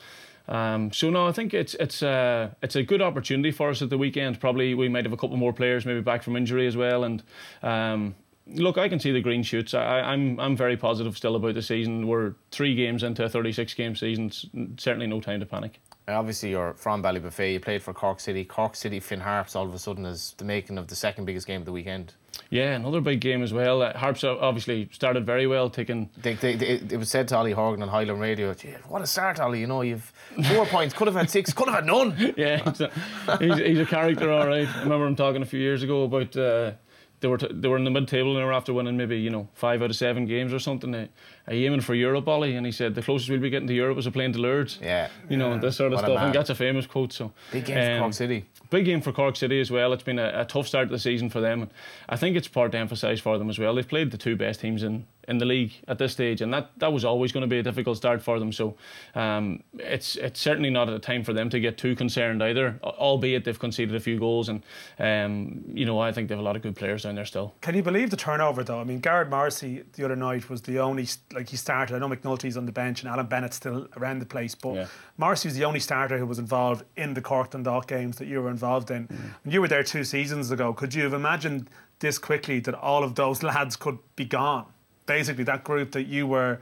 [0.49, 3.91] Um, so no, I think it's it's uh, it's a good opportunity for us at
[3.91, 4.41] the weekend.
[4.41, 7.05] Probably we might have a couple more players maybe back from injury as well.
[7.05, 7.23] And
[7.63, 8.15] um,
[8.47, 9.75] look, I can see the green shoots.
[9.75, 12.07] I, I- I'm I'm very positive still about the season.
[12.09, 14.31] We're three games into a 36 game season.
[14.79, 15.81] Certainly no time to panic.
[16.09, 17.53] Obviously, you're from Ballybofey.
[17.53, 18.45] You played for Cork City.
[18.45, 21.47] Cork City Finn Harps all of a sudden is the making of the second biggest
[21.47, 22.15] game of the weekend.
[22.51, 23.81] Yeah, another big game as well.
[23.81, 27.53] Uh, Harps obviously started very well, taking They, they, they, it was said to Ollie
[27.53, 28.53] Horgan on Highland Radio,
[28.89, 29.61] what a start, Ollie.
[29.61, 30.13] You know, you've
[30.49, 32.35] four points, could have had six, could have had none.
[32.37, 32.91] yeah, he's a,
[33.39, 34.67] he's, he's a character, all right.
[34.67, 36.73] I remember him talking a few years ago about uh,
[37.21, 39.19] they were t- they were in the mid table and they were after winning maybe
[39.19, 40.93] you know five out of seven games or something.
[40.93, 41.07] Uh,
[41.51, 42.55] are you aiming for Europe, Ollie?
[42.55, 44.79] And he said the closest we'll be getting to Europe is a plane to Lourdes.
[44.81, 45.09] Yeah.
[45.29, 46.11] you know this sort of What stuff.
[46.13, 46.25] I man.
[46.27, 47.13] think that's a famous quote.
[47.13, 48.47] So Big game for um, Cork City.
[48.71, 49.93] Big game for Cork City as well.
[49.93, 51.63] It's been a, a tough start to the season for them.
[51.63, 51.71] And
[52.09, 53.75] I think it's part to emphasise for them as well.
[53.75, 56.71] They've played the two best teams in, in the league at this stage, and that,
[56.79, 58.53] that was always going to be a difficult start for them.
[58.53, 58.77] So
[59.17, 62.79] um, it's it's certainly not a time for them to get too concerned either.
[62.83, 64.63] Albeit they've conceded a few goals, and
[64.99, 67.55] um, you know I think they have a lot of good players down there still.
[67.61, 68.81] Can you believe the turnover though?
[68.81, 71.97] I mean, Gearóid Morrissey the other night was the only like he started.
[71.97, 74.87] I know McNulty's on the bench and Alan Bennett's still around the place, but Yeah.
[75.17, 78.43] Morrissey was the only starter who was involved in the Cork Dundalk games that you
[78.43, 79.09] were involved in.
[79.09, 79.17] Mm.
[79.45, 83.03] When you were there two seasons ago, could you have imagined this quickly that all
[83.03, 84.67] of those lads could be gone?
[85.07, 86.61] Basically, that group that you were,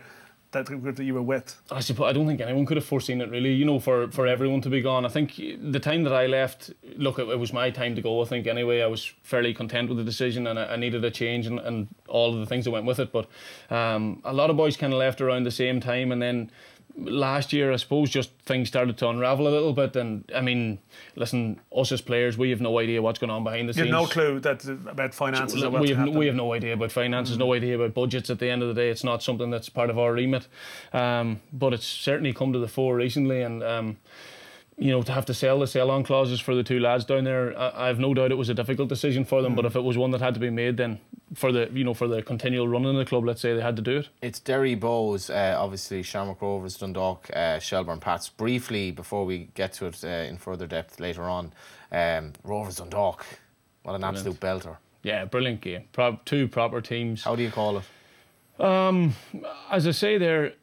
[0.53, 1.61] that group that you were with.
[1.71, 3.53] I suppose I don't think anyone could have foreseen it really.
[3.53, 5.05] You know, for, for everyone to be gone.
[5.05, 8.23] I think the time that I left, look, it, it was my time to go.
[8.23, 11.11] I think anyway, I was fairly content with the decision, and I, I needed a
[11.11, 13.13] change and, and all of the things that went with it.
[13.13, 13.29] But
[13.71, 16.51] um, a lot of boys kind of left around the same time, and then
[16.99, 19.95] last year, I suppose, just things started to unravel a little bit.
[19.97, 20.79] And I mean,
[21.17, 23.87] listen, us as players, we have no idea what's going on behind the You scenes.
[23.87, 27.39] had no clue that about finances what we have, we have no idea about finances,
[27.39, 28.31] no idea about budgets.
[28.31, 30.49] At the end of the day, it's not something that's part of our remit.
[30.93, 33.97] Um, but it's certainly come to the fore recently, and um,
[34.79, 37.59] you know to have to sell the sell-on clauses for the two lads down there,
[37.59, 39.55] I, I have no doubt it was a difficult decision for them.
[39.55, 41.01] But if it was one that had to be made, then
[41.35, 43.77] for the you know for the continual running of the club, let's say they had
[43.77, 44.09] to do it.
[44.23, 48.29] It's Derry Bohs, uh, obviously Shamrock Rovers, Dundalk, uh, Shelbourne Pats.
[48.29, 51.53] Briefly, before we get to it uh, in further depth later on,
[51.91, 53.27] um, Rovers Dundalk,
[53.83, 54.77] what an absolute belter.
[55.03, 55.85] Yeah, brilliant game.
[55.93, 57.25] Pro- two proper teams.
[57.25, 57.85] How do you call it?
[59.71, 60.55] as I say there,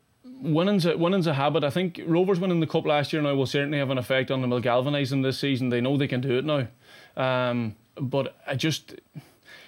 [0.41, 1.63] winning's a, winning's a habit.
[1.63, 4.41] I think Rovers winning the cup last year now will certainly have an effect on
[4.41, 4.49] them.
[4.49, 5.69] Will galvanise them this season.
[5.69, 6.67] They know they can do it now.
[7.17, 8.95] Um, but I just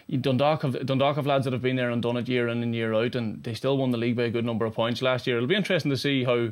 [0.09, 2.73] Dundalk have Dundalk have lads that have been there and done it year in and
[2.73, 5.27] year out, and they still won the league by a good number of points last
[5.27, 5.37] year.
[5.37, 6.51] It'll be interesting to see how.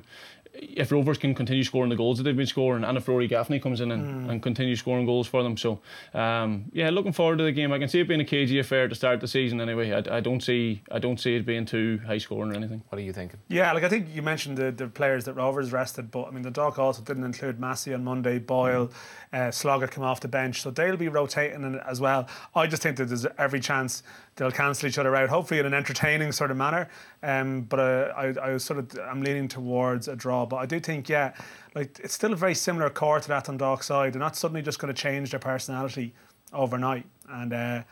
[0.57, 3.59] If Rovers can continue scoring the goals that they've been scoring, and if Rory Gaffney
[3.59, 5.79] comes in and, and continues scoring goals for them, so
[6.13, 7.71] um, yeah, looking forward to the game.
[7.71, 9.59] I can see it being a cagey affair to start the season.
[9.59, 12.83] Anyway, I, I don't see I don't see it being too high scoring or anything.
[12.89, 13.39] What are you thinking?
[13.47, 16.43] Yeah, like I think you mentioned the, the players that Rovers rested, but I mean
[16.43, 18.91] the Dock also didn't include Massey on Monday, Boyle,
[19.33, 22.27] uh, Sloggett come off the bench, so they'll be rotating as well.
[22.53, 24.03] I just think that there's every chance
[24.35, 26.89] they'll cancel each other out, hopefully in an entertaining sort of manner.
[27.23, 30.79] Um, but uh, I, I sort of I'm leaning towards a draw, but I do
[30.79, 31.33] think yeah,
[31.73, 34.13] like it's still a very similar core to that on Dock side.
[34.13, 36.13] They're not suddenly just going to change their personality
[36.53, 37.53] overnight, and.
[37.53, 37.83] Uh,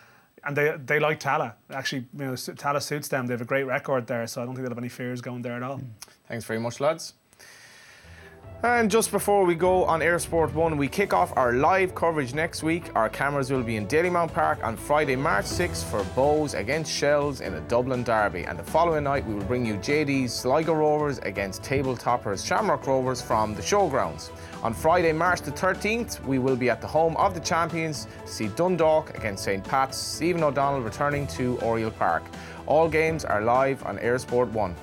[0.45, 1.53] and they they like Tallaght.
[1.69, 3.27] Actually, you know, Tallaght suits them.
[3.27, 5.41] They have a great record there, so I don't think they'll have any fears going
[5.41, 5.79] there at all.
[6.27, 7.13] Thanks very much, lads.
[8.65, 12.34] And just before we go on eir Sport 1, we kick off our live coverage
[12.34, 12.95] next week.
[12.95, 17.41] Our cameras will be in Dalymount Park on Friday, March 6th for Bohs against Shells
[17.41, 18.43] in a Dublin derby.
[18.45, 22.88] And the following night, we will bring you JD's Sligo Rovers against table toppers Shamrock
[22.88, 24.32] Rovers from the showgrounds.
[24.63, 28.32] On Friday, March the 13th, we will be at the home of the champions to
[28.32, 29.62] see Dundalk against St.
[29.62, 29.97] Pat's.
[29.97, 32.23] Stephen O'Donnell returning to Oriel Park.
[32.65, 34.73] All games are live on eir Sport 1.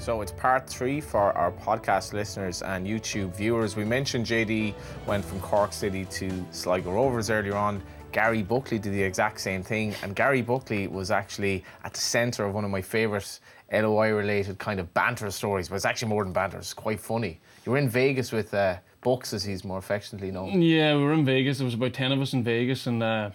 [0.00, 3.76] So it's part three for our podcast listeners and YouTube viewers.
[3.76, 4.72] We mentioned JD
[5.06, 7.82] went from Cork City to Sligo Rovers earlier on.
[8.10, 12.46] Gary Buckley did the exact same thing, and Gary Buckley was actually at the centre
[12.46, 13.38] of one of my favourite
[13.70, 17.38] LOI related kind of banter stories, but it's actually more than banter, it's quite funny.
[17.66, 20.62] You were in Vegas with uh, Bucks, as he's more affectionately known.
[20.62, 21.58] Yeah, we were in Vegas.
[21.58, 23.30] There was about ten of us in Vegas, and uh,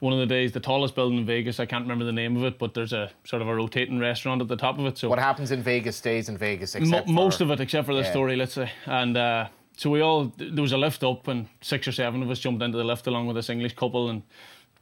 [0.00, 1.58] one of the days, the tallest building in Vegas.
[1.58, 4.42] I can't remember the name of it, but there's a sort of a rotating restaurant
[4.42, 4.98] at the top of it.
[4.98, 7.86] So What happens in Vegas stays in Vegas, except Mo- most for- of it, except
[7.86, 8.10] for the Yeah.
[8.10, 8.70] story, let's say.
[8.84, 12.30] And uh, so we all there was a lift up, and six or seven of
[12.30, 14.22] us jumped into the lift along with this English couple, and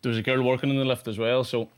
[0.02, 1.44] there was a girl working in the lift as well.
[1.44, 1.68] So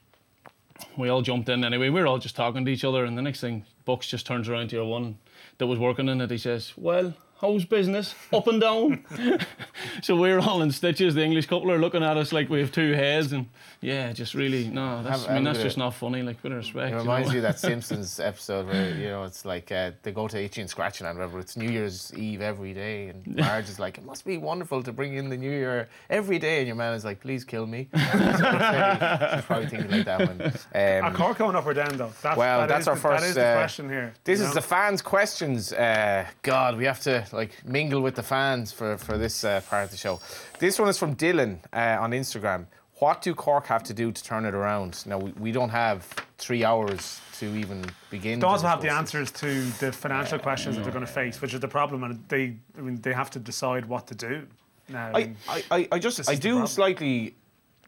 [0.96, 1.90] we all jumped in anyway.
[1.90, 4.49] We were all just talking to each other, and the next thing, Bucks just turns
[4.49, 5.18] around to your one
[5.59, 6.31] that was working in it.
[6.31, 8.14] He says, "Well." How's business?
[8.33, 9.05] Up and down.
[10.03, 11.14] so we're all in stitches.
[11.14, 13.46] The English couple are looking at us like we have two heads, and
[13.83, 15.03] yeah, just really no.
[15.03, 16.22] That's, Have- I mean, that's just of- not funny.
[16.22, 16.88] Like, bit of respect.
[16.88, 17.35] It you reminds know?
[17.35, 20.62] you of that Simpsons episode where you know it's like uh, they go to itchy
[20.62, 21.38] and scratching and whatever.
[21.38, 24.90] It's New Year's Eve every day, and Marge is like, "It must be wonderful to
[24.92, 27.88] bring in the New Year every day," and your man is like, "Please kill me."
[27.92, 30.53] I'd say she's probably thinking like that one.
[30.75, 32.12] Are Um, Cork going up or down though?
[32.22, 34.14] That's, Well, that that's is our the, first, That is the uh, question here.
[34.25, 34.55] this is know?
[34.55, 35.75] the fans' questions.
[35.75, 39.85] Uh, God, we have to like mingle with the fans for for this uh, part
[39.85, 40.21] of the show.
[40.59, 42.67] This one is from Dylan uh, on Instagram.
[42.99, 45.05] What do Cork have to do to turn it around?
[45.07, 46.07] Now we, we don't have
[46.39, 48.41] three hours to even begin.
[48.41, 51.53] They also have the answers to the financial questions that they're going to face, which
[51.53, 54.47] is the problem, and they, I mean, they have to decide what to do.
[54.89, 57.35] Now, I I, I, I, I just I do slightly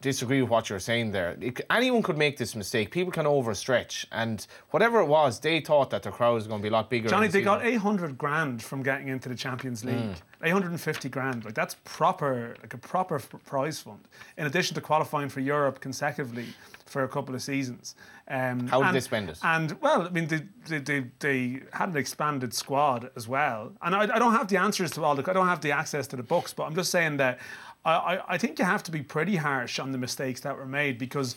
[0.00, 1.36] disagree with what you're saying there.
[1.40, 2.90] It, anyone could make this mistake.
[2.90, 6.62] People can overstretch, and whatever it was, they thought that their crowd was going to
[6.62, 7.08] be a lot bigger.
[7.08, 9.96] Johnny, the they got 800 grand from getting into the Champions League.
[9.96, 10.16] Mm.
[10.44, 14.06] 850 grand, like that's proper, like a proper prize fund.
[14.36, 16.46] In addition to qualifying for Europe consecutively
[16.88, 17.94] for a couple of seasons.
[18.28, 19.38] Um, How did and- they spend it?
[19.42, 23.72] And well, I mean, they, they, they, they had an expanded squad as well.
[23.82, 26.06] And I, I don't have the answers to all the, I don't have the access
[26.08, 27.38] to the books, but I'm just saying that
[27.84, 30.98] I, I, think you have to be pretty harsh on the mistakes that were made
[30.98, 31.36] because.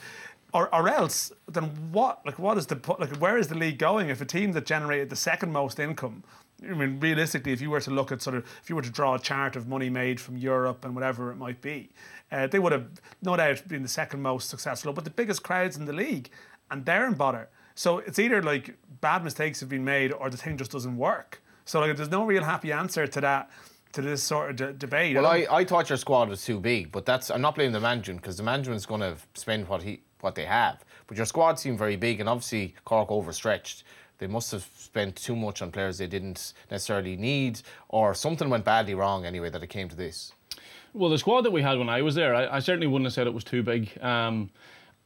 [0.54, 2.26] Or, or else, then what?
[2.26, 3.16] Like, what is the like?
[3.22, 6.26] Where is the league going if a team that generated the second most income?
[6.62, 8.90] I mean, realistically, if you were to look at sort of, if you were to
[8.90, 11.90] draw a chart of money made from Europe and whatever it might be,
[12.32, 12.88] uh, they would have
[13.22, 16.30] no doubt been the second most successful, but the biggest crowds in the league,
[16.70, 17.50] and they're in bother.
[17.74, 21.42] So it's either like bad mistakes have been made or the thing just doesn't work.
[21.66, 23.50] So like, there's no real happy answer to that,
[23.94, 25.16] to this sort of de- debate.
[25.16, 27.80] Well, I, I thought your squad was too big, but that's I'm not blaming the
[27.80, 30.84] management because the management's going to spend what he what they have.
[31.08, 33.84] But your squad seemed very big, and obviously Cork overstretched.
[34.20, 38.64] They must have spent too much on players they didn't necessarily need, or something went
[38.64, 40.32] badly wrong anyway that it came to this.
[40.94, 43.14] Well, the squad that we had when I was there, I, I certainly wouldn't have
[43.14, 43.98] said it was too big.
[44.02, 44.52] Um,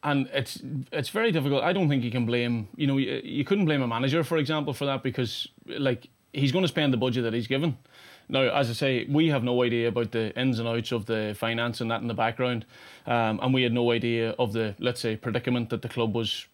[0.04, 1.64] and it's it's very difficult.
[1.64, 2.68] I don't think you can blame.
[2.76, 6.52] You know, you, you couldn't blame a manager, for example, for that because like he's
[6.52, 7.78] going to spend the budget that he's given.
[8.28, 11.36] Now, as I say, we have no idea about the ins and outs of the
[11.38, 12.66] finance and that in the background,
[13.06, 16.48] um, and we had no idea of the let's say predicament that the club was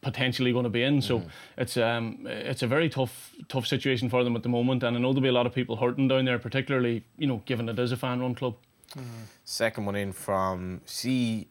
[0.00, 1.02] potentially going to be in.
[1.02, 1.22] So
[1.58, 5.00] it's um it's a very tough tough situation for them at the moment, and I
[5.00, 7.78] know there'll be a lot of people hurting down there, particularly you know given it
[7.78, 8.54] is a fan run club.
[9.44, 11.48] Second one in from C.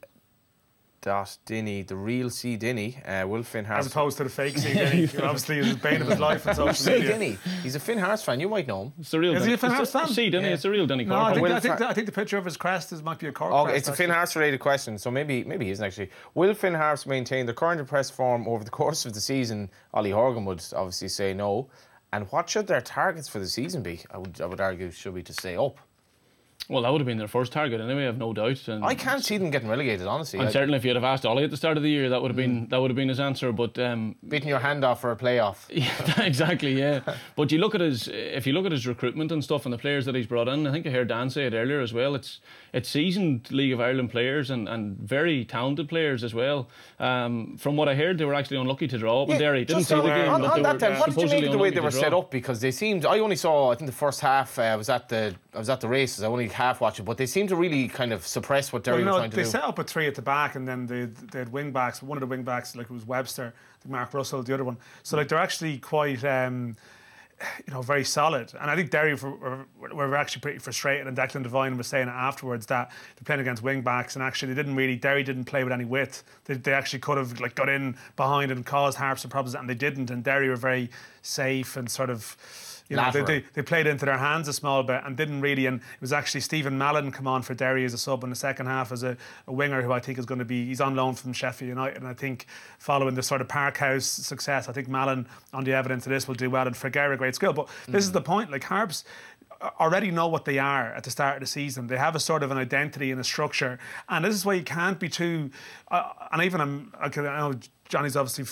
[1.01, 2.57] Dot Dinny, the real C.
[2.57, 4.73] Dinny, uh, Will Finn as opposed to the fake C.
[4.73, 6.91] Denny, who obviously is the bane of his life on social C.
[6.91, 7.11] media.
[7.13, 8.39] Dinny, he's a Finn Harps fan.
[8.39, 8.93] You might know him.
[8.99, 9.33] It's the real.
[9.35, 10.07] Is he a Finn it's Harris fan?
[10.09, 10.53] See, Denny, Yeah.
[10.55, 12.37] it's a real Denny No, I think, I, think Fra- the, I think the picture
[12.37, 13.77] of his crest is might be a Cork Oh, crest.
[13.77, 13.93] it's a.
[13.93, 16.09] Finn Harps related question, so maybe maybe he isn't actually.
[16.35, 19.69] Will Finn Harps maintain the current impressed form over the course of the season?
[19.93, 21.69] Ollie Horgan would obviously say no.
[22.11, 24.01] And what should their targets for the season be?
[24.11, 25.77] I would I would argue should be to stay up.
[26.69, 28.07] Well, that would have been their first target anyway.
[28.07, 28.67] I've no doubt.
[28.67, 30.37] And, I can't see them getting relegated, honestly.
[30.39, 32.21] and I- certainly, if you'd have asked Ollie at the start of the year, that
[32.21, 32.69] would have been Mm.
[32.69, 33.51] that would have been his answer.
[33.51, 35.65] But um, beating your hand off for a playoff.
[35.69, 36.77] Yeah, exactly.
[36.79, 36.99] Yeah,
[37.35, 39.77] but you look at his if you look at his recruitment and stuff and the
[39.79, 40.67] players that he's brought in.
[40.67, 42.13] I think I heard Dan say it earlier as well.
[42.13, 42.39] It's
[42.71, 46.69] it's seasoned League of Ireland players and, and very talented players as well.
[46.99, 49.65] Um, from what I heard, they were actually unlucky to draw up in Derry.
[49.65, 51.57] Didn't see the game, on, on that were then, what did you make of the
[51.57, 52.29] way they were set up?
[52.29, 53.05] Because they seemed.
[53.07, 53.71] I only saw.
[53.71, 54.59] I think the first half.
[54.59, 55.33] Uh, I was at the.
[55.55, 56.23] I was at the races.
[56.23, 59.03] I only half watched it, but they seem to really kind of suppress what Derry
[59.03, 59.45] Well, were trying to they do.
[59.45, 62.03] They set up a three at the back, and then they they had wing backs.
[62.03, 63.53] One of the wing backs, like it was Webster,
[63.87, 64.77] Mark Russell, the other one.
[65.03, 66.75] So like they're actually quite, um,
[67.65, 68.51] you know, very solid.
[68.59, 71.07] And I think Derry were, were, were actually pretty frustrated.
[71.07, 74.61] And Declan Devine was saying afterwards that they're playing against wing backs, and actually they
[74.61, 76.23] didn't really Derry didn't play with any width.
[76.45, 79.69] They, they actually could have like got in behind and caused Harps some problems, and
[79.69, 80.11] they didn't.
[80.11, 80.89] And Derry were very
[81.21, 82.35] safe and sort of.
[82.89, 85.67] You know, they, they, they, played into their hands a small bit and didn't really.
[85.67, 88.35] And it was actually Stephen Mallon come on for Derry as a sub in the
[88.35, 90.65] second half as a, a winger who I think is going to be.
[90.65, 92.47] He's on loan from Sheffield United, and I think
[92.79, 96.33] following the sort of Parkhouse success, I think Mallon, on the evidence of this, will
[96.33, 96.65] do well.
[96.65, 97.53] And Figueira, great skill.
[97.53, 97.91] But mm.
[97.91, 98.49] this is the point.
[98.51, 99.03] Like Harps
[99.79, 101.87] already know what they are at the start of the season.
[101.87, 104.63] They have a sort of an identity and a structure, and this is why you
[104.63, 105.51] can't be too.
[105.91, 107.53] Uh, and even I'm, I know
[107.87, 108.45] Johnny's obviously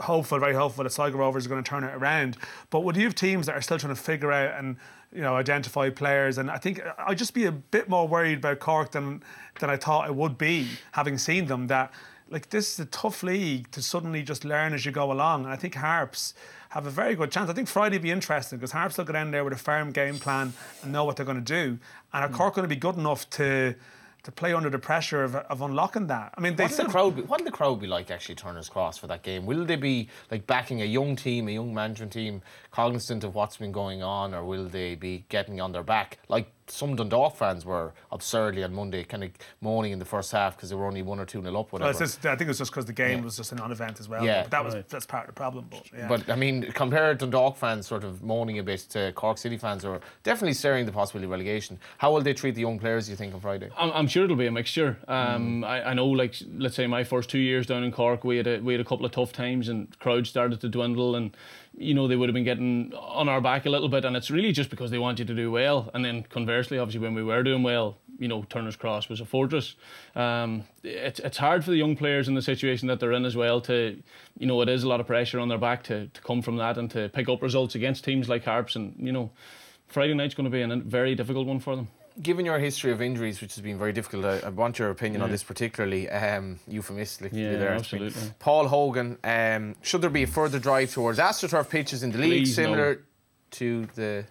[0.00, 2.36] hopeful, very hopeful that Sligo Rovers are going to turn it around.
[2.70, 4.76] But would you have teams that are still trying to figure out and
[5.12, 6.38] you know identify players?
[6.38, 9.22] And I think I'd just be a bit more worried about Cork than
[9.60, 11.66] than I thought it would be, having seen them.
[11.68, 11.92] That
[12.28, 15.44] like this is a tough league to suddenly just learn as you go along.
[15.44, 16.34] And I think Harps
[16.70, 17.48] have a very good chance.
[17.48, 19.92] I think Friday will be interesting because Harps will get in there with a firm
[19.92, 21.78] game plan and know what they're going to do.
[22.12, 22.34] And are hmm.
[22.34, 23.74] Cork going to be good enough to
[24.26, 26.34] to play under the pressure of, of unlocking that.
[26.36, 28.34] I mean, they what will the crowd be, what will the crowd be like actually
[28.34, 29.46] Turner's Cross for that game?
[29.46, 33.56] Will they be like backing a young team, a young management team, cognizant of what's
[33.56, 37.64] been going on, or will they be getting on their back like some Dundalk fans
[37.64, 41.02] were absurdly on Monday, kind of moaning in the first half because they were only
[41.02, 41.72] one or two nil up.
[41.72, 41.90] Whatever.
[41.90, 43.24] Well, just, I think it was just because the game yeah.
[43.24, 44.24] was just a non-event as well.
[44.24, 44.88] Yeah, but that was right.
[44.88, 45.66] that's part of the problem.
[45.70, 46.08] But, yeah.
[46.08, 49.82] but I mean, compare Dundalk fans sort of moaning a bit to Cork City fans
[49.82, 51.78] who are definitely staring the possibility of relegation.
[51.98, 53.08] How will they treat the young players?
[53.08, 53.70] You think on Friday?
[53.76, 54.98] I'm, I'm sure it'll be a mixture.
[55.08, 55.66] Um, mm.
[55.66, 58.46] I, I, know, like let's say my first two years down in Cork, we had
[58.46, 61.36] a, we had a couple of tough times and crowds started to dwindle and
[61.78, 64.30] you know, they would have been getting on our back a little bit, and it's
[64.30, 65.90] really just because they want you to do well.
[65.92, 66.22] And then
[66.56, 69.74] conversely, obviously, when we were doing well, you know, Turner's Cross was a fortress.
[70.14, 73.36] Um, it's it's hard for the young players in the situation that they're in as
[73.36, 74.02] well to,
[74.38, 76.56] you know, it is a lot of pressure on their back to, to come from
[76.56, 79.30] that and to pick up results against teams like Harps, and you know,
[79.86, 81.88] Friday night's going to be a very difficult one for them
[82.22, 85.20] given your history of injuries, which has been very difficult, I, I want your opinion
[85.20, 85.26] yeah.
[85.26, 87.72] on this particularly, um, euphemistically yeah, there.
[87.72, 88.22] Absolutely.
[88.38, 92.30] Paul Hogan, um, should there be a further drive towards AstroTurf pitches in the Please
[92.30, 93.00] league, similar no.
[93.50, 94.24] to the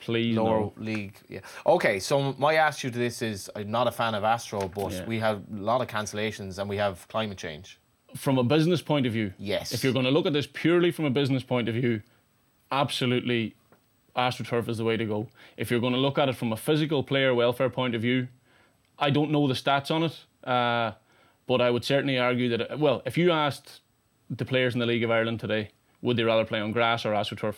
[0.00, 0.72] Please lower no.
[0.78, 1.14] league?
[1.28, 1.40] Yeah.
[1.66, 5.04] Okay, so my answer to this is I'm not a fan of Astro, but yeah.
[5.04, 7.78] we have a lot of cancellations and we have climate change.
[8.16, 9.72] From a business point of view, yes.
[9.72, 12.02] If you're going to look at this purely from a business point of view,
[12.72, 13.54] absolutely
[14.16, 15.28] AstroTurf is the way to go.
[15.56, 18.28] If you're going to look at it from a physical player welfare point of view,
[18.98, 20.92] I don't know the stats on it, uh,
[21.46, 23.80] but I would certainly argue that, well, if you asked
[24.28, 25.70] the players in the League of Ireland today,
[26.02, 27.56] would they rather play on grass or AstroTurf?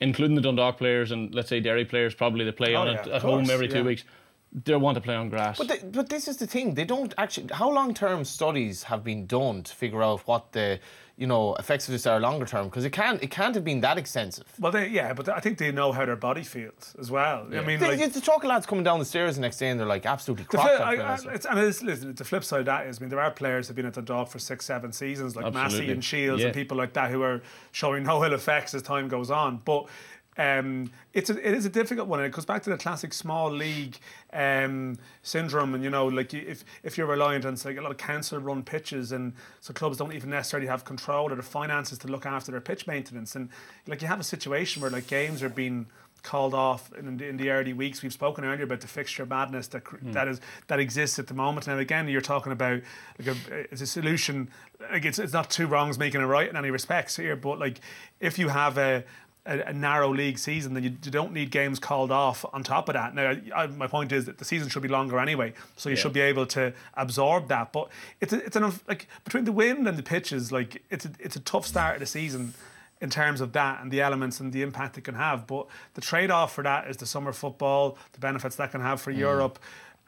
[0.00, 2.92] Including the Dundalk players and let's say Derry players, probably they play oh, on yeah,
[2.94, 3.84] it at course, home every two yeah.
[3.84, 4.04] weeks
[4.52, 5.58] they want to play on grass.
[5.58, 6.74] But, they, but this is the thing.
[6.74, 7.48] They don't actually.
[7.52, 10.80] How long term studies have been done to figure out what the
[11.20, 12.64] you know effects of this are longer term?
[12.68, 14.46] Because it can't it can't have been that extensive.
[14.58, 17.46] Well, they, yeah, but I think they know how their body feels as well.
[17.50, 17.60] Yeah.
[17.60, 19.78] I mean, they, like, the talk lads coming down the stairs the next day and
[19.78, 20.76] they're like absolutely crocked.
[20.76, 23.10] Flip, I, I, it's, and it's, listen, the flip side of that is, I mean,
[23.10, 25.80] there are players who've been at the dog for six, seven seasons, like absolutely.
[25.80, 26.46] Massey and Shields yeah.
[26.48, 29.86] and people like that, who are showing no ill effects as time goes on, but.
[30.38, 33.12] Um, it's a, it is a difficult one, and it goes back to the classic
[33.12, 33.98] small league
[34.32, 35.74] um, syndrome.
[35.74, 39.12] And you know, like if if you're reliant on like a lot of council-run pitches,
[39.12, 42.60] and so clubs don't even necessarily have control or the finances to look after their
[42.60, 43.48] pitch maintenance, and
[43.86, 45.86] like you have a situation where like games are being
[46.22, 48.02] called off in the, in the early weeks.
[48.02, 50.12] We've spoken earlier about the fixture madness that mm.
[50.12, 51.66] that is that exists at the moment.
[51.66, 52.80] And again, you're talking about
[53.18, 54.50] like a, it's a solution.
[54.80, 57.80] Like it's it's not two wrongs making a right in any respects here, but like
[58.20, 59.04] if you have a
[59.46, 62.88] a, a, narrow league season, then you, you, don't need games called off on top
[62.88, 63.14] of that.
[63.14, 66.02] Now, I, my point is that the season should be longer anyway, so you yeah.
[66.02, 67.72] should be able to absorb that.
[67.72, 67.88] But
[68.20, 71.36] it's a, it's enough like between the wind and the pitches, like it's a, it's
[71.36, 72.54] a tough start of the season
[73.00, 75.46] in terms of that and the elements and the impact it can have.
[75.46, 79.00] But the trade off for that is the summer football, the benefits that can have
[79.00, 79.18] for mm.
[79.18, 79.58] Europe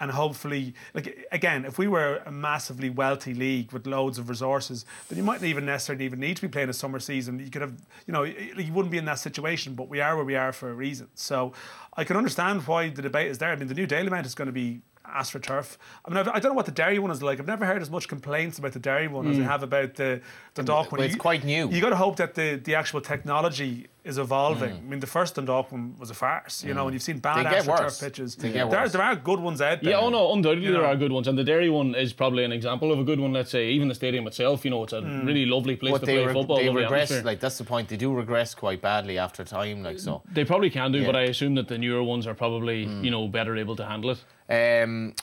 [0.02, 4.84] and hopefully, like again, if we were a massively wealthy league with loads of resources,
[5.08, 7.38] then you mightn't even necessarily even need to be playing a summer season.
[7.38, 7.74] You could have,
[8.08, 9.74] you know, you wouldn't be in that situation.
[9.74, 11.06] But we are where we are for a reason.
[11.14, 11.52] So
[11.96, 13.50] I can understand why the debate is there.
[13.50, 15.76] I mean, the new Dalymount is going to be AstroTurf.
[16.04, 17.38] I mean, I've, I do not know what the Derry one is like.
[17.38, 19.30] I've never heard as much complaints about the Derry one mm.
[19.30, 20.20] as I have about the
[20.54, 20.98] the Dundalk one.
[20.98, 21.70] Well, it's you, quite new.
[21.70, 24.74] You got to hope that the, the actual technology is evolving.
[24.74, 24.78] Mm.
[24.78, 26.76] I mean, the first Dundalk one was a farce, you mm.
[26.76, 28.34] know, and you've seen bad AstroTurf pitches.
[28.34, 28.92] They there, worse.
[28.92, 29.92] there are good ones out there.
[29.92, 30.80] Yeah, oh no, undoubtedly you know.
[30.80, 33.20] there are good ones, and the Derry one is probably an example of a good
[33.20, 33.32] one.
[33.32, 35.24] Let's say even the stadium itself, you know, it's a mm.
[35.24, 36.56] really lovely place but to play re- football.
[36.56, 37.88] They regress, like that's the point.
[37.88, 40.22] They do regress quite badly after time, like so.
[40.32, 41.06] They probably can do, yeah.
[41.06, 43.04] but I assume that the newer ones are probably mm.
[43.04, 44.82] you know better able to handle it.
[44.84, 45.14] Um,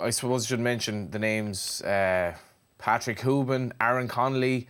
[0.00, 2.34] I suppose I should mention the names uh,
[2.78, 4.68] Patrick Hoban, Aaron Connolly,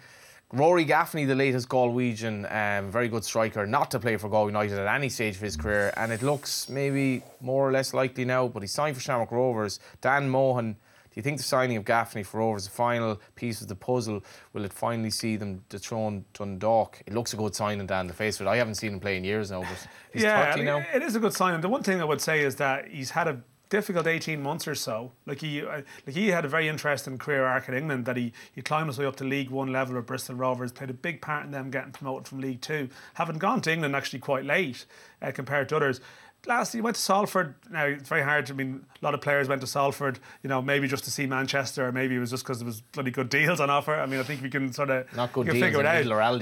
[0.53, 4.79] Rory Gaffney, the latest Galwegian, um, very good striker, not to play for Galway United
[4.81, 5.93] at any stage of his career.
[5.97, 9.79] And it looks maybe more or less likely now, but he's signed for Shamrock Rovers.
[10.01, 13.61] Dan Mohan Do you think the signing of Gaffney for Rovers is the final piece
[13.63, 14.25] of the puzzle?
[14.53, 17.01] Will it finally see them dethrone Dundalk?
[17.07, 18.51] It looks a good signing, Dan, the face of it.
[18.51, 20.85] I haven't seen him play in years now, but he's yeah, 30 now.
[20.93, 21.55] it is a good sign.
[21.55, 23.41] And the one thing I would say is that he's had a
[23.71, 25.13] difficult 18 months or so.
[25.25, 28.33] Like he, uh, like he had a very interesting career arc in England that he,
[28.53, 31.23] he climbed his way up to League One level with Bristol Rovers, played a big
[31.23, 34.85] part in them getting promoted from League Two, having gone to England actually quite late
[35.23, 36.01] uh, compared to others.
[36.47, 37.55] Last he went to Salford.
[37.71, 38.51] Now it's very hard.
[38.51, 40.19] I mean, a lot of players went to Salford.
[40.43, 42.81] You know, maybe just to see Manchester, or maybe it was just because there was
[42.81, 43.95] bloody good deals on offer.
[43.95, 45.99] I mean, I think we can sort of Not good deals figure it out.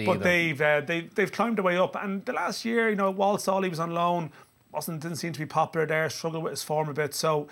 [0.07, 0.24] But either.
[0.24, 1.97] they've uh, they they've climbed their way up.
[1.97, 4.31] And the last year, you know, Walsall was on loan.
[4.73, 6.09] Wasn't didn't seem to be popular there.
[6.11, 7.14] Struggled with his form a bit.
[7.14, 7.49] So,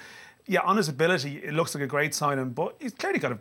[0.47, 2.51] yeah, on his ability, it looks like a great signing.
[2.51, 3.39] But he's clearly got to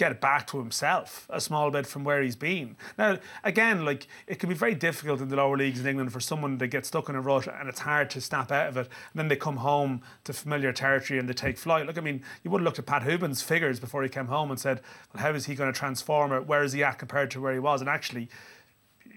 [0.00, 2.74] get it back to himself a small bit from where he's been.
[2.96, 6.20] Now, again, like it can be very difficult in the lower leagues in England for
[6.20, 8.86] someone to get stuck in a rut and it's hard to snap out of it.
[8.86, 11.86] And then they come home to familiar territory and they take flight.
[11.86, 14.50] Look, I mean, you would have looked at Pat Hoban's figures before he came home
[14.50, 14.80] and said,
[15.12, 16.46] well, how is he going to transform it?
[16.46, 17.82] Where is he at compared to where he was?
[17.82, 18.30] And actually,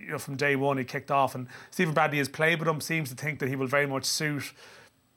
[0.05, 1.35] you know, from day one he kicked off.
[1.35, 4.05] And Stephen Bradley has played with him, seems to think that he will very much
[4.05, 4.53] suit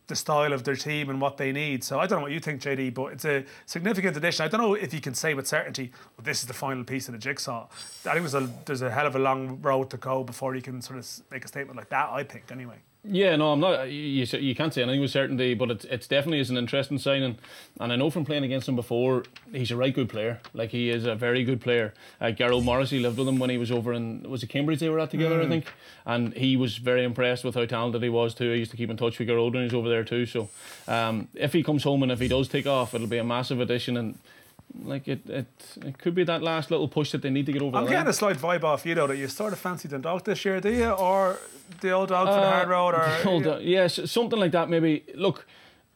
[0.07, 1.83] the style of their team and what they need.
[1.83, 4.45] So I don't know what you think, JD, but it's a significant addition.
[4.45, 7.09] I don't know if you can say with certainty, well, this is the final piece
[7.09, 7.67] of the jigsaw.
[8.05, 10.63] I think there's a there's a hell of a long road to go before you
[10.63, 12.11] can sort of make a statement like that.
[12.11, 12.77] I think anyway.
[13.09, 13.89] Yeah, no, I'm not.
[13.89, 16.99] You, you you can't say anything with certainty, but it's it's definitely is an interesting
[16.99, 17.39] signing,
[17.79, 20.41] and I know from playing against him before, he's a right good player.
[20.55, 21.95] Like he is a very good player.
[22.21, 24.89] Uh, Gearóid Morrissey lived with him when he was over in was it Cambridge they
[24.89, 25.67] were at together, I think,
[26.05, 28.53] and he was very impressed with how talented he was too.
[28.53, 30.27] I used to keep in touch with Gearóid when he was over there too.
[30.27, 30.49] So,
[30.89, 33.61] um, if he comes home and if he does take off, it'll be a massive
[33.61, 34.19] addition and.
[34.85, 35.47] Like it, it,
[35.85, 37.93] it could be that last little push that they need to get over I'm line.
[37.93, 40.61] getting a slight vibe off you though that you sort of fancy Dundalk this year,
[40.61, 40.91] do you?
[40.91, 41.39] Or
[41.81, 43.63] the old dog for the hard road or Hold on.
[43.63, 44.69] Yes, something like that.
[44.69, 45.47] Maybe look.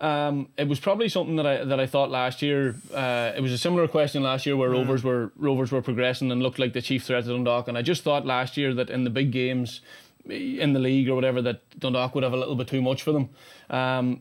[0.01, 2.74] Um, it was probably something that I that I thought last year.
[2.93, 6.43] Uh, it was a similar question last year where Rovers were Rovers were progressing and
[6.43, 7.68] looked like the chief threat to Dundalk.
[7.68, 9.83] And I just thought last year that in the big games
[10.28, 13.12] in the league or whatever that Dundalk would have a little bit too much for
[13.12, 13.28] them.
[13.68, 14.20] Um,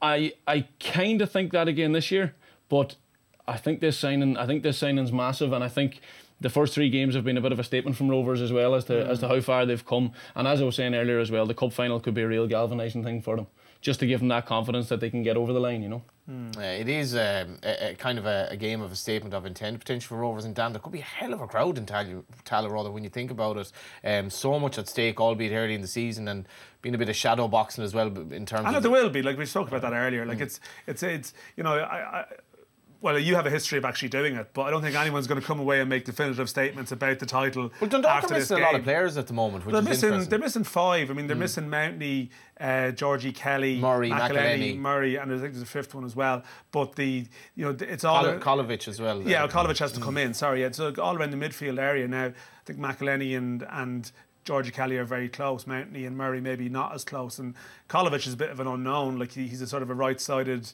[0.00, 2.34] I I kind of think that again this year,
[2.68, 2.94] but
[3.50, 6.00] I think this signing I think this signing's massive, and I think
[6.40, 8.74] the first three games have been a bit of a statement from Rovers as well
[8.74, 10.12] as to as to how far they've come.
[10.34, 12.46] And as I was saying earlier as well, the cup final could be a real
[12.46, 13.48] galvanising thing for them,
[13.80, 15.82] just to give them that confidence that they can get over the line.
[15.82, 16.02] You know.
[16.30, 19.44] Uh, it is um, a, a kind of a, a game of a statement of
[19.46, 20.72] intent potential for Rovers and Dan.
[20.72, 23.56] There could be a hell of a crowd in Tal- rather when you think about
[23.56, 23.72] it.
[24.04, 26.46] Um, so much at stake, albeit early in the season, and
[26.82, 28.82] being a bit of shadow boxing as well in terms I know of.
[28.84, 29.22] there will be.
[29.22, 30.24] Like we spoke about that earlier.
[30.24, 32.20] Like it's it's it's you know I.
[32.20, 32.24] I
[33.02, 35.40] well, you have a history of actually doing it, but I don't think anyone's going
[35.40, 37.72] to come away and make definitive statements about the title.
[37.80, 40.02] well, Dundalk after are missing a lot of players at the moment, which They're is
[40.02, 40.28] missing.
[40.28, 41.10] They're missing five.
[41.10, 42.28] I mean, they're missing Mountney,
[42.60, 44.76] uh, Georgie Kelly, Murray, McEleney.
[44.76, 46.42] Murray, and I think there's a fifth one as well.
[46.72, 47.26] But the
[47.56, 49.22] you know it's all Kol- Colovic as well.
[49.22, 50.34] yeah, uh, Colovic has to come in.
[50.34, 52.26] Sorry, yeah, so all around the midfield area now.
[52.26, 52.32] I
[52.66, 54.12] think McEleney and and
[54.44, 55.64] Georgie Kelly are very close.
[55.64, 57.38] Mountney and Murray maybe not as close.
[57.38, 57.54] And
[57.88, 59.18] Colovic is a bit of an unknown.
[59.18, 60.72] Like he, he's a sort of a right-sided.